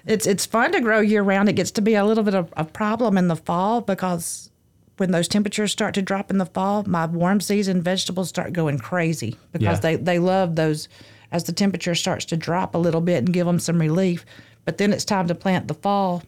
it's 0.07 0.27
it's 0.27 0.47
fun 0.47 0.73
to 0.73 0.81
grow 0.81 1.01
year 1.01 1.23
round. 1.23 1.49
It 1.49 1.55
gets 1.55 1.71
to 1.73 1.83
be 1.83 1.95
a 1.95 2.05
little 2.05 2.25
bit 2.25 2.35
of 2.35 2.53
a 2.57 2.65
problem 2.65 3.19
in 3.19 3.29
the 3.29 3.37
fall 3.37 3.81
because 3.81 4.51
when 4.97 5.11
those 5.13 5.29
temperatures 5.29 5.73
start 5.73 5.95
to 5.95 6.03
drop 6.03 6.31
in 6.31 6.39
the 6.39 6.47
fall, 6.47 6.85
my 6.87 7.07
warm 7.07 7.41
season 7.41 7.83
vegetables 7.83 8.29
start 8.29 8.53
going 8.53 8.79
crazy 8.79 9.37
because 9.53 9.79
Yeah. 9.79 9.81
they, 9.81 9.97
they 9.97 10.19
love 10.19 10.57
those 10.57 10.89
as 11.33 11.45
the 11.45 11.53
temperature 11.53 11.95
starts 11.95 12.25
to 12.27 12.37
drop 12.37 12.75
a 12.75 12.79
little 12.79 13.01
bit 13.01 13.19
and 13.19 13.33
give 13.33 13.47
them 13.47 13.59
some 13.59 13.81
relief. 13.81 14.25
But 14.65 14.79
then 14.79 14.93
it's 14.93 15.05
time 15.05 15.27
to 15.29 15.35
plant 15.35 15.69
the 15.69 15.75
fall. 15.75 16.23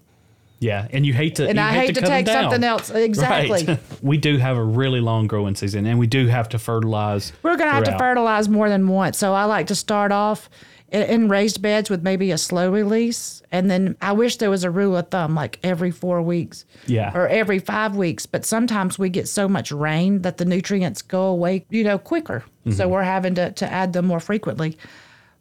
Yeah. 0.63 0.87
And 0.93 1.05
you 1.05 1.13
hate 1.13 1.35
to, 1.37 1.49
And 1.49 1.59
I 1.59 1.73
hate 1.73 1.95
to 1.95 2.01
cut 2.01 2.09
them 2.09 2.25
take 2.25 2.29
something 2.29 2.63
else. 2.63 2.91
Exactly. 2.91 3.65
Right. 3.65 3.79
we 4.03 4.17
do 4.17 4.39
have 4.39 4.57
a 4.57 4.63
really 4.63 5.01
long 5.01 5.27
growing 5.27 5.57
season, 5.57 5.87
and 5.87 5.99
we 5.99 6.07
do 6.07 6.29
have 6.29 6.49
to 6.51 6.59
fertilize. 6.59 7.33
We're 7.43 7.57
going 7.57 7.69
to 7.69 7.75
have 7.75 7.85
to 7.85 7.99
fertilize 7.99 8.49
more 8.49 8.69
than 8.69 8.87
once. 8.87 9.19
So 9.19 9.35
I 9.35 9.45
like 9.45 9.67
to 9.67 9.75
start 9.75 10.13
off 10.13 10.49
in, 10.93 11.03
in 11.03 11.29
raised 11.29 11.61
beds 11.61 11.91
with 11.91 12.03
maybe 12.03 12.31
a 12.31 12.39
slow 12.39 12.71
release. 12.71 13.43
And 13.51 13.69
then 13.69 13.97
I 14.01 14.13
wish 14.13 14.37
there 14.37 14.51
was 14.51 14.63
a 14.63 14.71
rule 14.71 14.97
of 14.97 15.09
thumb, 15.09 15.35
like 15.35 15.59
every 15.65 15.91
four 15.91 16.23
weeks 16.23 16.65
Yeah. 16.87 17.11
or 17.13 17.27
every 17.27 17.59
five 17.59 17.97
weeks. 17.97 18.25
But 18.27 18.45
sometimes 18.45 18.99
we 18.99 19.09
get 19.09 19.27
so 19.27 19.49
much 19.49 19.73
rain 19.73 20.23
that 20.23 20.37
the 20.37 20.45
nutrients 20.45 21.03
go 21.03 21.25
away, 21.25 21.67
you 21.71 21.83
know, 21.83 21.99
quicker. 21.99 22.45
Mm-hmm. 22.61 22.73
So 22.73 22.89
we're 22.89 23.03
having 23.03 23.35
to, 23.35 23.51
to 23.51 23.71
add 23.71 23.95
them 23.95 24.07
more 24.07 24.21
frequently. 24.21 24.79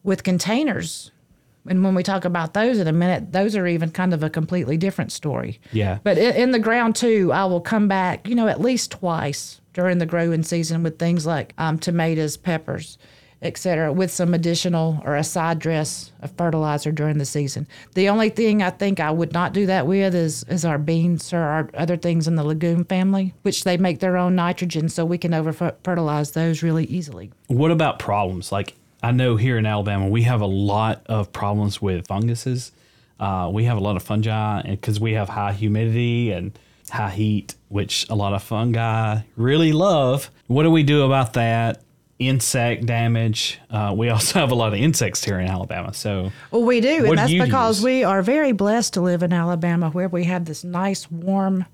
With 0.04 0.24
containers, 0.24 1.12
and 1.68 1.84
when 1.84 1.96
we 1.96 2.04
talk 2.04 2.26
about 2.26 2.54
those 2.54 2.80
in 2.80 2.88
a 2.88 2.92
minute, 2.92 3.32
those 3.32 3.56
are 3.56 3.68
even 3.68 3.92
kind 3.92 4.14
of 4.14 4.24
a 4.24 4.30
completely 4.30 4.78
different 4.78 5.12
story. 5.12 5.60
Yeah. 5.72 6.00
But 6.04 6.18
in, 6.18 6.36
in 6.36 6.52
the 6.52 6.60
ground 6.60 6.96
too, 6.96 7.32
I 7.34 7.46
will 7.46 7.62
come 7.62 7.88
back, 7.88 8.28
you 8.28 8.36
know, 8.36 8.48
at 8.48 8.62
least 8.62 8.92
twice 8.92 9.62
during 9.74 10.00
the 10.00 10.06
growing 10.06 10.44
season 10.44 10.84
with 10.84 11.00
things 11.00 11.26
like 11.26 11.54
um, 11.58 11.78
tomatoes, 11.78 12.36
peppers, 12.38 12.98
et 13.44 13.58
cetera, 13.58 13.92
with 13.92 14.12
some 14.12 14.36
additional 14.36 15.02
or 15.04 15.16
a 15.16 15.24
side 15.24 15.58
dress 15.58 16.12
of 16.22 16.32
fertilizer 16.38 16.92
during 16.92 17.18
the 17.18 17.26
season. 17.26 17.68
The 17.96 18.10
only 18.10 18.30
thing 18.30 18.62
I 18.62 18.70
think 18.70 19.00
I 19.00 19.10
would 19.10 19.34
not 19.34 19.54
do 19.54 19.66
that 19.66 19.88
with 19.88 20.14
is 20.14 20.44
is 20.44 20.64
our 20.64 20.78
beans 20.78 21.34
or 21.34 21.40
our 21.40 21.70
other 21.74 21.98
things 21.98 22.28
in 22.28 22.36
the 22.36 22.44
legume 22.44 22.86
family, 22.86 23.34
which 23.42 23.64
they 23.64 23.78
make 23.78 24.00
their 24.00 24.16
own 24.16 24.36
nitrogen, 24.36 24.90
so 24.90 25.06
we 25.06 25.18
can 25.18 25.34
over 25.34 25.54
fertilize 25.84 26.32
those 26.32 26.62
really 26.62 26.86
easily. 26.86 27.32
What 27.48 27.72
about 27.72 27.98
problems? 27.98 28.52
Like 28.52 28.76
I 29.04 29.12
know 29.12 29.36
here 29.36 29.58
in 29.58 29.66
Alabama, 29.66 30.08
we 30.08 30.24
have 30.24 30.42
a 30.42 30.46
lot 30.46 31.02
of 31.08 31.32
problems 31.34 31.82
with 31.82 32.08
funguses. 32.08 32.72
Uh, 33.20 33.50
we 33.52 33.66
have 33.66 33.78
a 33.78 33.80
lot 33.80 33.96
of 33.96 34.04
fungi, 34.04 34.62
because 34.64 35.00
we 35.00 35.14
have 35.14 35.30
high 35.30 35.54
humidity 35.54 36.32
and 36.32 36.58
high 36.90 37.10
heat, 37.10 37.56
which 37.70 38.08
a 38.10 38.16
lot 38.16 38.34
of 38.34 38.44
fungi 38.44 39.22
really 39.36 39.72
love. 39.74 40.30
What 40.48 40.64
do 40.64 40.72
we 40.72 40.84
do 40.84 41.04
about 41.04 41.34
that? 41.34 41.82
Insect 42.20 42.86
damage. 42.86 43.60
Uh, 43.70 43.94
we 43.98 44.10
also 44.16 44.40
have 44.40 44.52
a 44.52 44.56
lot 44.56 44.74
of 44.74 44.80
insects 44.80 45.24
here 45.24 45.40
in 45.40 45.48
Alabama. 45.48 45.94
So 45.94 46.32
Well, 46.52 46.64
we 46.64 46.82
do, 46.82 47.06
and 47.06 47.18
that's 47.18 47.32
you 47.32 47.44
because 47.44 47.80
use? 47.80 47.86
we 47.86 48.04
are 48.04 48.22
very 48.22 48.52
blessed 48.52 48.94
to 48.94 49.02
live 49.02 49.24
in 49.24 49.34
Alabama, 49.34 49.90
where 49.90 50.10
we 50.10 50.26
have 50.26 50.46
this 50.46 50.64
nice, 50.64 51.10
warm, 51.10 51.66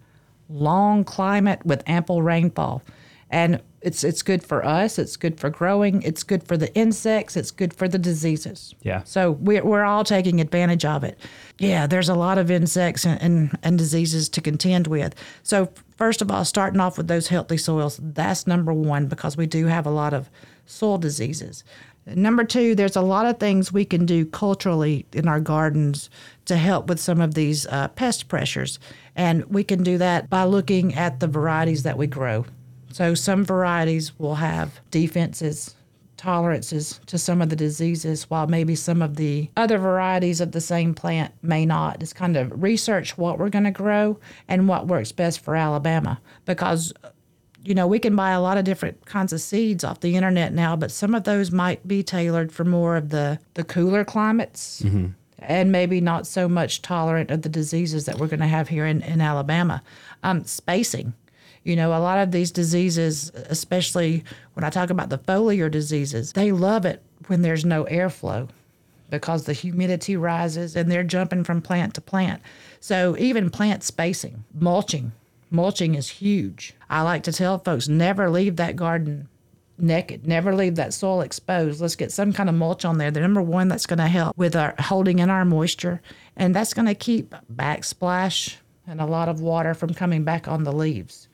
long 0.50 1.04
climate 1.04 1.66
with 1.66 1.84
ample 1.88 2.22
rainfall, 2.22 2.82
and 3.30 3.62
it's 3.82 4.04
it's 4.04 4.22
good 4.22 4.44
for 4.44 4.66
us. 4.66 4.98
It's 4.98 5.18
good 5.18 5.40
for 5.40 5.50
growing. 5.50 6.02
It's 6.02 6.24
good 6.24 6.44
for 6.44 6.58
the 6.58 6.74
insects. 6.76 7.38
It's 7.38 7.52
good 7.52 7.74
for 7.74 7.88
the 7.88 8.00
diseases. 8.00 8.74
Yeah. 8.82 9.04
So 9.04 9.32
we're 9.32 9.64
we're 9.64 9.84
all 9.84 10.04
taking 10.04 10.42
advantage 10.42 10.86
of 10.86 11.04
it. 11.04 11.18
Yeah, 11.60 11.88
there's 11.88 12.10
a 12.10 12.16
lot 12.16 12.38
of 12.38 12.52
insects 12.52 13.06
and, 13.06 13.22
and, 13.22 13.58
and 13.64 13.78
diseases 13.78 14.30
to 14.30 14.42
contend 14.42 14.88
with. 14.88 15.16
So 15.44 15.72
first 15.96 16.22
of 16.22 16.32
all, 16.32 16.46
starting 16.46 16.80
off 16.80 16.98
with 16.98 17.08
those 17.08 17.28
healthy 17.28 17.58
soils, 17.58 18.00
that's 18.02 18.48
number 18.48 18.74
one 18.74 19.08
because 19.08 19.38
we 19.38 19.46
do 19.46 19.66
have 19.66 19.86
a 19.86 19.92
lot 19.92 20.14
of 20.14 20.30
soil 20.66 20.98
diseases. 20.98 21.64
Number 22.06 22.46
two, 22.46 22.74
there's 22.74 22.96
a 22.96 23.02
lot 23.02 23.26
of 23.26 23.38
things 23.38 23.74
we 23.74 23.84
can 23.84 24.06
do 24.06 24.26
culturally 24.26 25.06
in 25.12 25.28
our 25.28 25.42
gardens 25.42 26.10
to 26.46 26.56
help 26.56 26.88
with 26.88 27.02
some 27.02 27.20
of 27.20 27.34
these 27.34 27.68
uh, 27.68 27.90
pest 27.90 28.30
pressures. 28.30 28.80
And 29.16 29.44
we 29.46 29.64
can 29.66 29.84
do 29.84 29.98
that 29.98 30.30
by 30.30 30.46
looking 30.46 30.96
at 30.96 31.20
the 31.20 31.28
varieties 31.28 31.84
that 31.84 31.98
we 31.98 32.08
grow. 32.08 32.46
So 32.98 33.14
some 33.14 33.46
varieties 33.46 34.18
will 34.18 34.34
have 34.34 34.80
defenses, 34.90 35.76
tolerances 36.18 37.00
to 37.06 37.20
some 37.20 37.44
of 37.44 37.50
the 37.50 37.56
diseases, 37.56 38.28
while 38.28 38.48
maybe 38.48 38.74
some 38.74 39.04
of 39.04 39.18
the 39.18 39.52
other 39.56 39.78
varieties 39.78 40.42
of 40.42 40.52
the 40.52 40.62
same 40.62 40.96
plant 40.96 41.32
may 41.44 41.64
not. 41.64 42.02
It's 42.02 42.12
kind 42.12 42.36
of 42.36 42.64
research 42.64 43.16
what 43.16 43.38
we're 43.38 43.50
going 43.50 43.66
to 43.66 43.72
grow 43.72 44.20
and 44.48 44.68
what 44.68 44.88
works 44.88 45.12
best 45.12 45.42
for 45.42 45.56
Alabama 45.56 46.20
because 46.46 46.92
you 47.64 47.76
know, 47.76 47.86
we 47.86 48.00
can 48.00 48.16
buy 48.16 48.32
a 48.32 48.42
lot 48.42 48.58
of 48.58 48.66
different 48.66 49.06
kinds 49.06 49.32
of 49.32 49.42
seeds 49.42 49.84
off 49.84 50.00
the 50.00 50.16
internet 50.16 50.52
now, 50.52 50.76
but 50.76 50.90
some 50.90 51.14
of 51.14 51.24
those 51.24 51.52
might 51.52 51.88
be 51.88 52.02
tailored 52.02 52.52
for 52.52 52.66
more 52.66 52.96
of 52.96 53.10
the, 53.10 53.38
the 53.54 53.64
cooler 53.64 54.06
climates 54.06 54.82
and 55.38 55.72
maybe 55.72 56.02
not 56.02 56.26
so 56.26 56.50
much 56.50 56.82
tolerant 56.82 57.30
of 57.30 57.44
the 57.44 57.50
diseases 57.50 58.06
that 58.06 58.18
we're 58.18 58.26
going 58.26 58.40
to 58.40 58.48
have 58.48 58.70
here 58.70 58.88
in, 58.88 59.04
in 59.04 59.22
Alabama. 59.22 59.84
Um, 60.24 60.46
spacing. 60.46 61.14
You 61.68 61.76
know, 61.76 61.90
a 61.90 62.00
lot 62.00 62.20
of 62.20 62.32
these 62.32 62.50
diseases, 62.50 63.30
especially 63.50 64.24
when 64.54 64.64
I 64.64 64.70
talk 64.70 64.90
about 64.90 65.10
the 65.10 65.18
foliar 65.18 65.70
diseases, 65.70 66.32
they 66.32 66.54
love 66.54 66.86
it 66.86 67.04
when 67.26 67.42
there's 67.42 67.66
no 67.66 67.84
airflow 67.84 68.48
because 69.10 69.44
the 69.44 69.52
humidity 69.52 70.16
rises 70.16 70.78
and 70.78 70.90
they're 70.90 71.04
jumping 71.04 71.44
from 71.44 71.62
plant 71.62 71.94
to 71.96 72.00
plant. 72.00 72.42
So 72.80 73.18
even 73.20 73.50
plant 73.50 73.84
spacing, 73.84 74.46
mulching, 74.54 75.12
mulching 75.52 75.96
is 75.96 76.08
huge. 76.08 76.74
I 76.90 77.02
like 77.02 77.24
to 77.24 77.34
tell 77.34 77.60
folks 77.60 77.90
never 77.90 78.30
leave 78.30 78.56
that 78.56 78.78
garden 78.78 79.28
naked, 79.78 80.26
never 80.26 80.56
leave 80.56 80.76
that 80.76 80.94
soil 80.94 81.20
exposed. 81.20 81.82
Let's 81.82 81.98
get 81.98 82.14
some 82.14 82.32
kind 82.32 82.48
of 82.48 82.56
mulch 82.56 82.86
on 82.86 82.98
there. 82.98 83.12
The 83.12 83.20
number 83.20 83.42
one 83.42 83.68
that's 83.68 83.88
going 83.88 84.00
to 84.00 84.08
help 84.08 84.38
with 84.38 84.56
our 84.56 84.74
holding 84.80 85.20
in 85.20 85.30
our 85.30 85.44
moisture, 85.44 86.02
and 86.38 86.56
that's 86.56 86.74
going 86.74 86.88
to 86.88 86.96
keep 86.96 87.36
backsplash 87.54 88.56
and 88.88 89.02
a 89.02 89.06
lot 89.06 89.28
of 89.28 89.42
water 89.42 89.74
from 89.74 89.94
coming 89.94 90.24
back 90.24 90.48
on 90.48 90.64
the 90.64 90.72
leaves. 90.72 91.28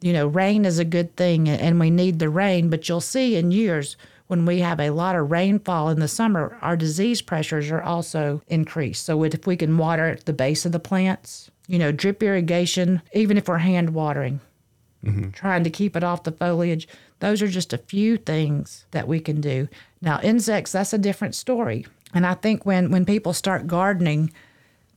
You 0.00 0.12
know, 0.12 0.26
rain 0.26 0.64
is 0.64 0.78
a 0.78 0.84
good 0.84 1.16
thing 1.16 1.48
and 1.48 1.80
we 1.80 1.90
need 1.90 2.18
the 2.18 2.28
rain, 2.28 2.68
but 2.68 2.88
you'll 2.88 3.00
see 3.00 3.36
in 3.36 3.50
years 3.50 3.96
when 4.26 4.44
we 4.44 4.58
have 4.60 4.80
a 4.80 4.90
lot 4.90 5.16
of 5.16 5.30
rainfall 5.30 5.88
in 5.88 6.00
the 6.00 6.08
summer, 6.08 6.58
our 6.60 6.76
disease 6.76 7.22
pressures 7.22 7.70
are 7.70 7.82
also 7.82 8.42
increased. 8.48 9.04
So 9.04 9.22
if 9.22 9.46
we 9.46 9.56
can 9.56 9.78
water 9.78 10.08
at 10.08 10.26
the 10.26 10.32
base 10.32 10.66
of 10.66 10.72
the 10.72 10.80
plants, 10.80 11.50
you 11.68 11.78
know, 11.78 11.92
drip 11.92 12.22
irrigation, 12.22 13.02
even 13.12 13.36
if 13.36 13.48
we're 13.48 13.58
hand 13.58 13.90
watering, 13.90 14.40
mm-hmm. 15.04 15.30
trying 15.30 15.64
to 15.64 15.70
keep 15.70 15.96
it 15.96 16.04
off 16.04 16.24
the 16.24 16.32
foliage, 16.32 16.88
those 17.20 17.40
are 17.40 17.48
just 17.48 17.72
a 17.72 17.78
few 17.78 18.16
things 18.16 18.86
that 18.90 19.08
we 19.08 19.20
can 19.20 19.40
do. 19.40 19.68
Now, 20.02 20.20
insects, 20.22 20.72
that's 20.72 20.92
a 20.92 20.98
different 20.98 21.34
story. 21.34 21.86
And 22.12 22.26
I 22.26 22.34
think 22.34 22.66
when, 22.66 22.90
when 22.90 23.04
people 23.04 23.32
start 23.32 23.66
gardening, 23.66 24.32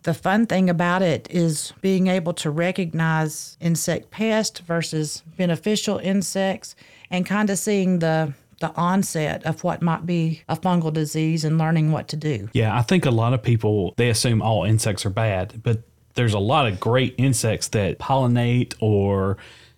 the 0.03 0.13
fun 0.13 0.45
thing 0.45 0.69
about 0.69 1.01
it 1.01 1.27
is 1.29 1.73
being 1.81 2.07
able 2.07 2.33
to 2.33 2.49
recognize 2.49 3.57
insect 3.59 4.11
pest 4.11 4.59
versus 4.59 5.23
beneficial 5.37 5.97
insects 5.97 6.75
and 7.11 7.25
kind 7.25 7.49
of 7.49 7.57
seeing 7.57 7.99
the 7.99 8.33
the 8.59 8.73
onset 8.75 9.45
of 9.45 9.63
what 9.63 9.81
might 9.81 10.05
be 10.05 10.41
a 10.49 10.55
fungal 10.55 10.91
disease 10.91 11.45
and 11.45 11.57
learning 11.57 11.93
what 11.93 12.09
to 12.09 12.17
do. 12.17 12.49
Yeah, 12.51 12.77
I 12.77 12.81
think 12.81 13.05
a 13.05 13.11
lot 13.11 13.33
of 13.33 13.41
people 13.41 13.93
they 13.97 14.09
assume 14.09 14.41
all 14.41 14.65
insects 14.65 15.05
are 15.05 15.09
bad, 15.09 15.61
but 15.63 15.81
there's 16.15 16.33
a 16.33 16.39
lot 16.39 16.67
of 16.67 16.79
great 16.79 17.15
insects 17.17 17.69
that 17.69 17.99
pollinate 17.99 18.73
or 18.81 19.37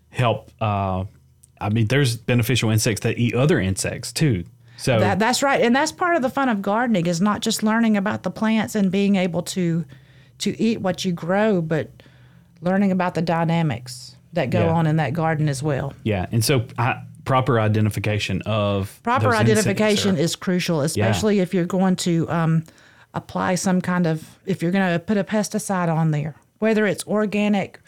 help 0.10 0.52
uh, 0.62 1.06
I 1.60 1.70
mean 1.70 1.88
there's 1.88 2.18
beneficial 2.18 2.70
insects 2.70 3.02
that 3.02 3.18
eat 3.18 3.36
other 3.36 3.60
insects 3.60 4.12
too. 4.12 4.46
So 4.78 5.00
that, 5.00 5.20
that's 5.20 5.44
right. 5.44 5.62
And 5.62 5.76
that's 5.76 5.92
part 5.92 6.16
of 6.16 6.24
the 6.24 6.30
fun 6.30 6.50
of 6.50 6.64
gardening 6.64 7.06
is 7.06 7.22
not 7.22 7.42
just 7.42 7.62
learning 7.62 7.98
about 7.98 8.24
the 8.24 8.32
plants 8.32 8.74
and 8.74 8.92
being 8.92 9.16
able 9.16 9.44
to 9.44 9.86
to 10.42 10.60
eat 10.62 10.82
what 10.82 11.06
you 11.06 11.12
grow, 11.12 11.62
but 11.62 11.90
learning 12.62 12.92
about 12.92 13.16
the 13.16 13.22
dynamics 13.22 14.16
that 14.34 14.50
go 14.50 14.66
yeah. 14.66 14.72
on 14.72 14.88
in 14.88 14.98
that 14.98 15.14
garden 15.14 15.50
as 15.50 15.62
well. 15.62 15.94
Yeah, 16.04 16.28
and 16.32 16.44
so 16.44 16.66
I, 16.78 17.02
proper 17.26 17.60
identification 17.60 18.42
of 18.46 19.00
proper 19.04 19.36
identification 19.36 20.18
is 20.18 20.36
crucial, 20.36 20.82
especially 20.82 21.38
yeah. 21.38 21.44
if 21.44 21.54
you're 21.54 21.66
going 21.66 21.96
to 21.98 22.30
um, 22.30 22.64
apply 23.14 23.56
some 23.56 23.82
kind 23.82 24.08
of 24.08 24.40
if 24.46 24.62
you're 24.62 24.72
going 24.72 24.94
to 24.94 25.00
put 25.00 25.18
a 25.18 25.24
pesticide 25.24 25.94
on 25.94 26.12
there, 26.12 26.36
whether 26.60 26.86
it's 26.86 27.06
organic 27.08 27.80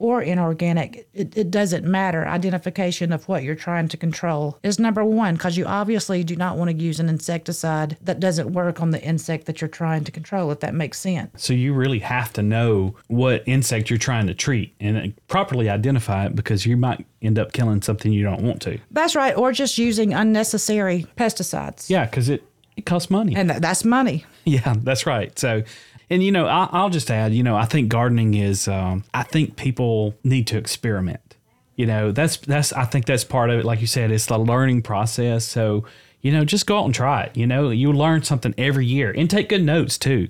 or 0.00 0.22
inorganic, 0.22 1.06
it, 1.12 1.36
it 1.36 1.50
doesn't 1.50 1.84
matter. 1.84 2.26
Identification 2.26 3.12
of 3.12 3.28
what 3.28 3.44
you're 3.44 3.54
trying 3.54 3.86
to 3.88 3.96
control 3.96 4.58
is 4.62 4.78
number 4.78 5.04
one 5.04 5.34
because 5.34 5.56
you 5.56 5.66
obviously 5.66 6.24
do 6.24 6.34
not 6.34 6.56
want 6.56 6.70
to 6.70 6.76
use 6.76 6.98
an 6.98 7.08
insecticide 7.08 7.98
that 8.00 8.18
doesn't 8.18 8.52
work 8.52 8.80
on 8.80 8.90
the 8.90 9.02
insect 9.02 9.44
that 9.44 9.60
you're 9.60 9.68
trying 9.68 10.02
to 10.04 10.10
control, 10.10 10.50
if 10.50 10.60
that 10.60 10.74
makes 10.74 10.98
sense. 10.98 11.30
So 11.44 11.52
you 11.52 11.74
really 11.74 11.98
have 11.98 12.32
to 12.32 12.42
know 12.42 12.96
what 13.08 13.44
insect 13.46 13.90
you're 13.90 13.98
trying 13.98 14.26
to 14.26 14.34
treat 14.34 14.74
and 14.80 14.96
uh, 14.96 15.06
properly 15.28 15.68
identify 15.68 16.24
it 16.26 16.34
because 16.34 16.64
you 16.64 16.78
might 16.78 17.06
end 17.20 17.38
up 17.38 17.52
killing 17.52 17.82
something 17.82 18.10
you 18.10 18.24
don't 18.24 18.42
want 18.42 18.62
to. 18.62 18.78
That's 18.90 19.14
right. 19.14 19.36
Or 19.36 19.52
just 19.52 19.76
using 19.76 20.14
unnecessary 20.14 21.06
pesticides. 21.18 21.90
Yeah, 21.90 22.06
because 22.06 22.30
it, 22.30 22.42
it 22.78 22.86
costs 22.86 23.10
money. 23.10 23.36
And 23.36 23.50
that's 23.50 23.84
money. 23.84 24.24
Yeah, 24.46 24.76
that's 24.78 25.04
right. 25.04 25.38
So 25.38 25.62
and 26.10 26.22
you 26.22 26.32
know, 26.32 26.46
I, 26.46 26.82
will 26.82 26.90
just 26.90 27.10
add, 27.10 27.32
you 27.32 27.42
know, 27.42 27.56
I 27.56 27.64
think 27.64 27.88
gardening 27.88 28.34
is. 28.34 28.68
Um, 28.68 29.04
I 29.14 29.22
think 29.22 29.56
people 29.56 30.14
need 30.24 30.46
to 30.48 30.58
experiment. 30.58 31.36
You 31.76 31.86
know, 31.86 32.12
that's 32.12 32.36
that's. 32.38 32.72
I 32.72 32.84
think 32.84 33.06
that's 33.06 33.24
part 33.24 33.50
of 33.50 33.60
it. 33.60 33.64
Like 33.64 33.80
you 33.80 33.86
said, 33.86 34.10
it's 34.10 34.26
the 34.26 34.38
learning 34.38 34.82
process. 34.82 35.44
So 35.44 35.84
you 36.20 36.32
know, 36.32 36.44
just 36.44 36.66
go 36.66 36.78
out 36.78 36.84
and 36.84 36.94
try 36.94 37.22
it. 37.22 37.36
You 37.36 37.46
know, 37.46 37.70
you 37.70 37.92
learn 37.92 38.22
something 38.22 38.54
every 38.58 38.86
year, 38.86 39.14
and 39.16 39.30
take 39.30 39.48
good 39.48 39.62
notes 39.62 39.96
too. 39.96 40.28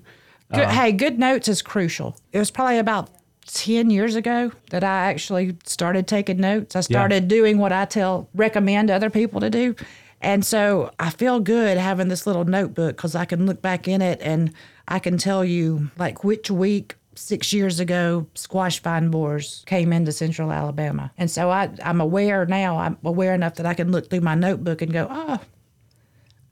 Good, 0.52 0.64
uh, 0.64 0.70
hey, 0.70 0.92
good 0.92 1.18
notes 1.18 1.48
is 1.48 1.62
crucial. 1.62 2.16
It 2.32 2.38
was 2.38 2.50
probably 2.50 2.78
about 2.78 3.08
10 3.46 3.90
years 3.90 4.16
ago 4.16 4.52
that 4.70 4.84
I 4.84 5.10
actually 5.10 5.56
started 5.64 6.06
taking 6.06 6.38
notes. 6.38 6.76
I 6.76 6.80
started 6.80 7.24
yeah. 7.24 7.28
doing 7.28 7.58
what 7.58 7.72
I 7.72 7.84
tell 7.84 8.28
recommend 8.34 8.90
other 8.90 9.10
people 9.10 9.40
to 9.40 9.50
do. 9.50 9.74
And 10.20 10.44
so 10.44 10.90
I 10.98 11.10
feel 11.10 11.40
good 11.40 11.78
having 11.78 12.08
this 12.08 12.26
little 12.26 12.44
notebook 12.44 12.96
because 12.96 13.14
I 13.14 13.24
can 13.24 13.46
look 13.46 13.62
back 13.62 13.88
in 13.88 14.02
it 14.02 14.20
and 14.20 14.52
I 14.86 14.98
can 14.98 15.16
tell 15.16 15.44
you 15.44 15.90
like 15.98 16.24
which 16.24 16.50
week 16.50 16.96
six 17.14 17.52
years 17.52 17.80
ago 17.80 18.26
squash 18.34 18.80
vine 18.80 19.10
borers 19.10 19.62
came 19.66 19.92
into 19.92 20.12
central 20.12 20.52
Alabama. 20.52 21.10
And 21.16 21.30
so 21.30 21.50
I, 21.50 21.70
I'm 21.84 22.00
aware 22.00 22.44
now, 22.46 22.78
I'm 22.78 22.98
aware 23.04 23.34
enough 23.34 23.54
that 23.56 23.66
I 23.66 23.74
can 23.74 23.92
look 23.92 24.10
through 24.10 24.20
my 24.20 24.34
notebook 24.34 24.82
and 24.82 24.92
go, 24.92 25.06
oh, 25.10 25.40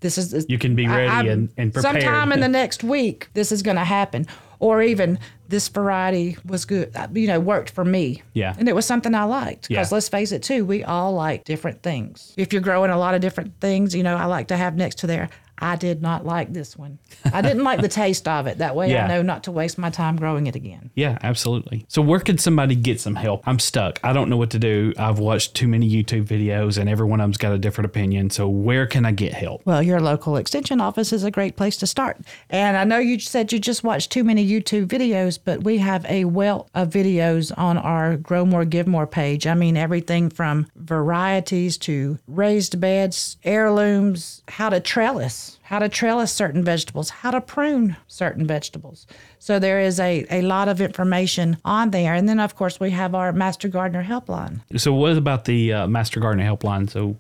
this 0.01 0.17
is. 0.17 0.47
You 0.49 0.59
can 0.59 0.75
be 0.75 0.87
ready 0.87 1.09
I, 1.09 1.23
and, 1.33 1.53
and 1.57 1.75
prepared. 1.75 2.03
Sometime 2.03 2.33
in 2.33 2.41
the 2.41 2.49
next 2.61 2.85
week, 2.85 3.29
this 3.35 3.51
is 3.51 3.63
going 3.63 3.77
to 3.77 3.85
happen. 3.85 4.27
Or 4.61 4.83
even 4.83 5.19
this 5.49 5.69
variety 5.69 6.37
was 6.45 6.65
good, 6.65 6.95
uh, 6.97 7.09
you 7.13 7.27
know, 7.27 7.41
worked 7.41 7.71
for 7.71 7.85
me. 7.85 8.23
Yeah. 8.33 8.55
And 8.59 8.69
it 8.69 8.75
was 8.75 8.87
something 8.87 9.15
I 9.15 9.25
liked. 9.25 9.69
Because 9.69 9.91
yeah. 9.91 9.95
let's 9.95 10.09
face 10.09 10.33
it, 10.33 10.43
too, 10.43 10.65
we 10.65 10.85
all 10.85 11.13
like 11.13 11.45
different 11.45 11.83
things. 11.83 12.35
If 12.37 12.53
you're 12.53 12.63
growing 12.63 12.91
a 12.91 12.99
lot 12.99 13.15
of 13.15 13.21
different 13.21 13.61
things, 13.61 13.95
you 13.95 14.03
know, 14.03 14.17
I 14.17 14.27
like 14.27 14.49
to 14.49 14.57
have 14.57 14.77
next 14.77 14.99
to 14.99 15.07
there, 15.07 15.29
I 15.61 15.77
did 15.77 16.03
not 16.03 16.25
like 16.25 16.53
this 16.53 16.77
one. 16.77 16.99
I 17.33 17.43
didn't 17.43 17.65
like 17.65 17.81
the 17.81 17.89
taste 17.89 18.29
of 18.29 18.47
it. 18.47 18.59
That 18.59 18.77
way 18.77 18.91
yeah. 18.91 19.05
I 19.05 19.09
know 19.09 19.23
not 19.23 19.45
to 19.45 19.53
waste 19.53 19.79
my 19.79 19.91
time 19.91 20.17
growing 20.17 20.47
it 20.47 20.55
again. 20.55 20.91
Yeah, 20.95 21.19
absolutely. 21.23 21.85
So 21.89 22.03
where 22.03 22.21
can 22.21 22.39
somebody 22.39 22.75
get 22.75 23.01
some 23.01 23.15
help? 23.15 23.43
I'm 23.47 23.59
stuck. 23.59 23.99
I 24.03 24.13
don't 24.13 24.29
know 24.29 24.37
what 24.37 24.51
to 24.51 24.59
do. 24.59 24.93
I've 24.99 25.19
watched 25.19 25.55
too 25.55 25.69
many 25.69 25.91
YouTube 25.91 26.25
videos 26.25 26.79
and 26.79 26.89
every 26.89 27.07
one 27.07 27.21
of 27.21 27.25
them's 27.25 27.39
got 27.39 27.53
a 27.53 27.59
different 27.59 27.87
opinion. 27.87 28.31
So 28.31 28.49
where 28.49 28.87
can 28.87 29.05
I 29.05 29.13
get 29.13 29.35
help? 29.35 29.63
Well, 29.65 29.83
your 29.83 30.01
local 30.01 30.37
extension 30.37 30.81
office 30.81 31.13
is 31.13 31.25
a 31.25 31.31
great 31.31 31.57
place 31.57 31.77
to 31.79 31.87
start. 31.87 32.19
And 32.51 32.77
I 32.77 32.85
know 32.85 32.99
you 32.99 33.19
said 33.19 33.53
you 33.53 33.59
just 33.59 33.85
watched 33.85 34.13
too 34.13 34.25
many 34.25 34.49
YouTube 34.49 34.87
videos, 34.87 35.39
but 35.43 35.65
we 35.65 35.79
have 35.79 36.05
a 36.07 36.25
wealth 36.25 36.71
of 36.75 36.91
videos 36.91 37.53
on 37.57 37.79
our 37.79 38.17
Grow 38.17 38.45
More 38.45 38.65
Give 38.65 38.87
More 38.87 39.07
page. 39.07 39.47
I 39.47 39.55
mean 39.55 39.77
everything 39.77 40.31
from 40.31 40.67
varieties 40.77 41.79
to 41.79 42.19
raised 42.27 42.81
beds, 42.81 43.37
heirlooms, 43.45 44.43
how 44.49 44.69
to 44.69 44.81
trellis 44.81 45.48
how 45.63 45.79
to 45.79 45.89
trellis 45.89 46.33
certain 46.33 46.65
vegetables, 46.65 47.11
how 47.11 47.31
to 47.31 47.41
prune 47.41 47.97
certain 48.07 48.47
vegetables. 48.47 49.07
So 49.39 49.59
there 49.59 49.81
is 49.81 50.01
a, 50.01 50.27
a 50.31 50.43
lot 50.43 50.69
of 50.69 50.81
information 50.81 51.59
on 51.65 51.91
there. 51.91 52.15
And 52.15 52.29
then, 52.29 52.41
of 52.41 52.55
course, 52.55 52.81
we 52.81 52.91
have 52.91 53.15
our 53.15 53.33
Master 53.33 53.69
Gardener 53.69 54.05
helpline. 54.05 54.61
So, 54.77 54.93
what 54.93 55.17
about 55.17 55.45
the 55.45 55.73
uh, 55.73 55.87
Master 55.87 56.21
Gardener 56.21 56.45
helpline? 56.45 56.91
So, 56.91 57.17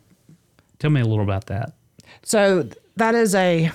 tell 0.78 0.90
me 0.90 1.00
a 1.00 1.04
little 1.04 1.24
about 1.24 1.46
that. 1.46 1.72
So, 2.22 2.68
that 2.96 3.14
is 3.14 3.34
a, 3.34 3.70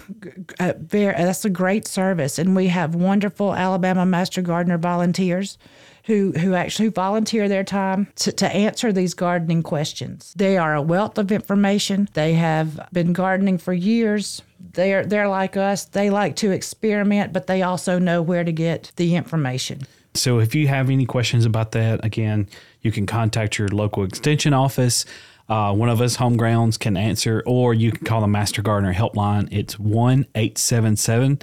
a 0.60 0.74
very 0.74 1.13
that's 1.13 1.46
a 1.46 1.50
great 1.50 1.88
service, 1.88 2.38
and 2.38 2.56
we 2.56 2.68
have 2.68 2.94
wonderful 2.94 3.54
Alabama 3.54 4.06
Master 4.06 4.42
Gardener 4.42 4.78
volunteers 4.78 5.58
who 6.04 6.32
who 6.34 6.54
actually 6.54 6.89
volunteer 6.89 7.48
their 7.48 7.63
time 7.63 8.08
to, 8.16 8.32
to 8.32 8.48
answer 8.48 8.92
these 8.92 9.13
gardening 9.13 9.63
questions. 9.63 10.34
They 10.36 10.58
are 10.58 10.76
a 10.76 10.82
wealth 10.82 11.18
of 11.18 11.32
information. 11.32 12.10
They 12.13 12.34
have 12.34 12.88
been 12.92 13.13
gardening 13.13 13.58
for 13.58 13.74
years 13.74 14.42
they're 14.74 15.06
they're 15.06 15.28
like 15.28 15.58
us. 15.58 15.86
They 15.86 16.10
like 16.10 16.36
to 16.38 16.52
experiment, 16.52 17.34
but 17.34 17.48
they 17.48 17.62
also 17.62 18.00
know 18.00 18.22
where 18.22 18.44
to 18.44 18.52
get 18.52 18.92
the 18.96 19.16
information. 19.16 19.82
So 20.16 20.39
if 20.39 20.54
you 20.54 20.68
have 20.68 20.89
any 20.89 21.06
questions 21.06 21.46
about 21.46 21.72
that, 21.72 22.06
again, 22.06 22.48
you 22.82 22.92
can 22.92 23.06
contact 23.06 23.58
your 23.58 23.68
local 23.70 24.04
extension 24.04 24.54
office. 24.54 25.06
Uh, 25.50 25.74
one 25.74 25.89
of 25.89 26.02
us 26.02 26.16
home 26.16 26.38
grounds 26.38 26.78
can 26.78 26.96
answer, 26.96 27.44
or 27.46 27.74
you 27.74 27.92
can 27.92 28.06
call 28.06 28.22
the 28.22 28.28
Master 28.28 28.62
Gardener 28.62 28.94
helpline. 28.94 29.50
It's 29.52 29.78
one 29.78 30.26
eight 30.36 30.58
seven 30.58 30.96
seven 30.96 31.39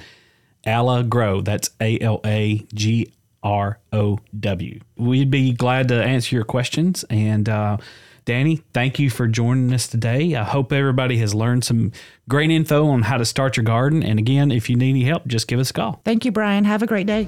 ALA 0.65 1.03
Grow. 1.03 1.41
That's 1.41 1.69
A 1.79 1.99
L 1.99 2.21
A 2.25 2.65
G 2.73 3.11
R 3.43 3.79
O 3.91 4.19
W. 4.39 4.79
We'd 4.97 5.31
be 5.31 5.53
glad 5.53 5.87
to 5.89 6.03
answer 6.03 6.35
your 6.35 6.45
questions 6.45 7.03
and. 7.09 7.47
Uh, 7.49 7.77
Dani, 8.23 8.61
thank 8.71 8.99
you 8.99 9.09
for 9.09 9.27
joining 9.27 9.73
us 9.73 9.87
today. 9.87 10.35
I 10.35 10.43
hope 10.43 10.71
everybody 10.71 11.17
has 11.17 11.33
learned 11.33 11.63
some 11.63 11.91
great 12.29 12.51
info 12.51 12.87
on 12.87 13.01
how 13.01 13.17
to 13.17 13.25
start 13.25 13.57
your 13.57 13.63
garden. 13.63 14.03
And 14.03 14.19
again, 14.19 14.51
if 14.51 14.69
you 14.69 14.75
need 14.75 14.91
any 14.91 15.03
help, 15.05 15.25
just 15.25 15.47
give 15.47 15.59
us 15.59 15.71
a 15.71 15.73
call. 15.73 16.01
Thank 16.05 16.23
you, 16.23 16.31
Brian. 16.31 16.63
Have 16.63 16.83
a 16.83 16.87
great 16.87 17.07
day. 17.07 17.27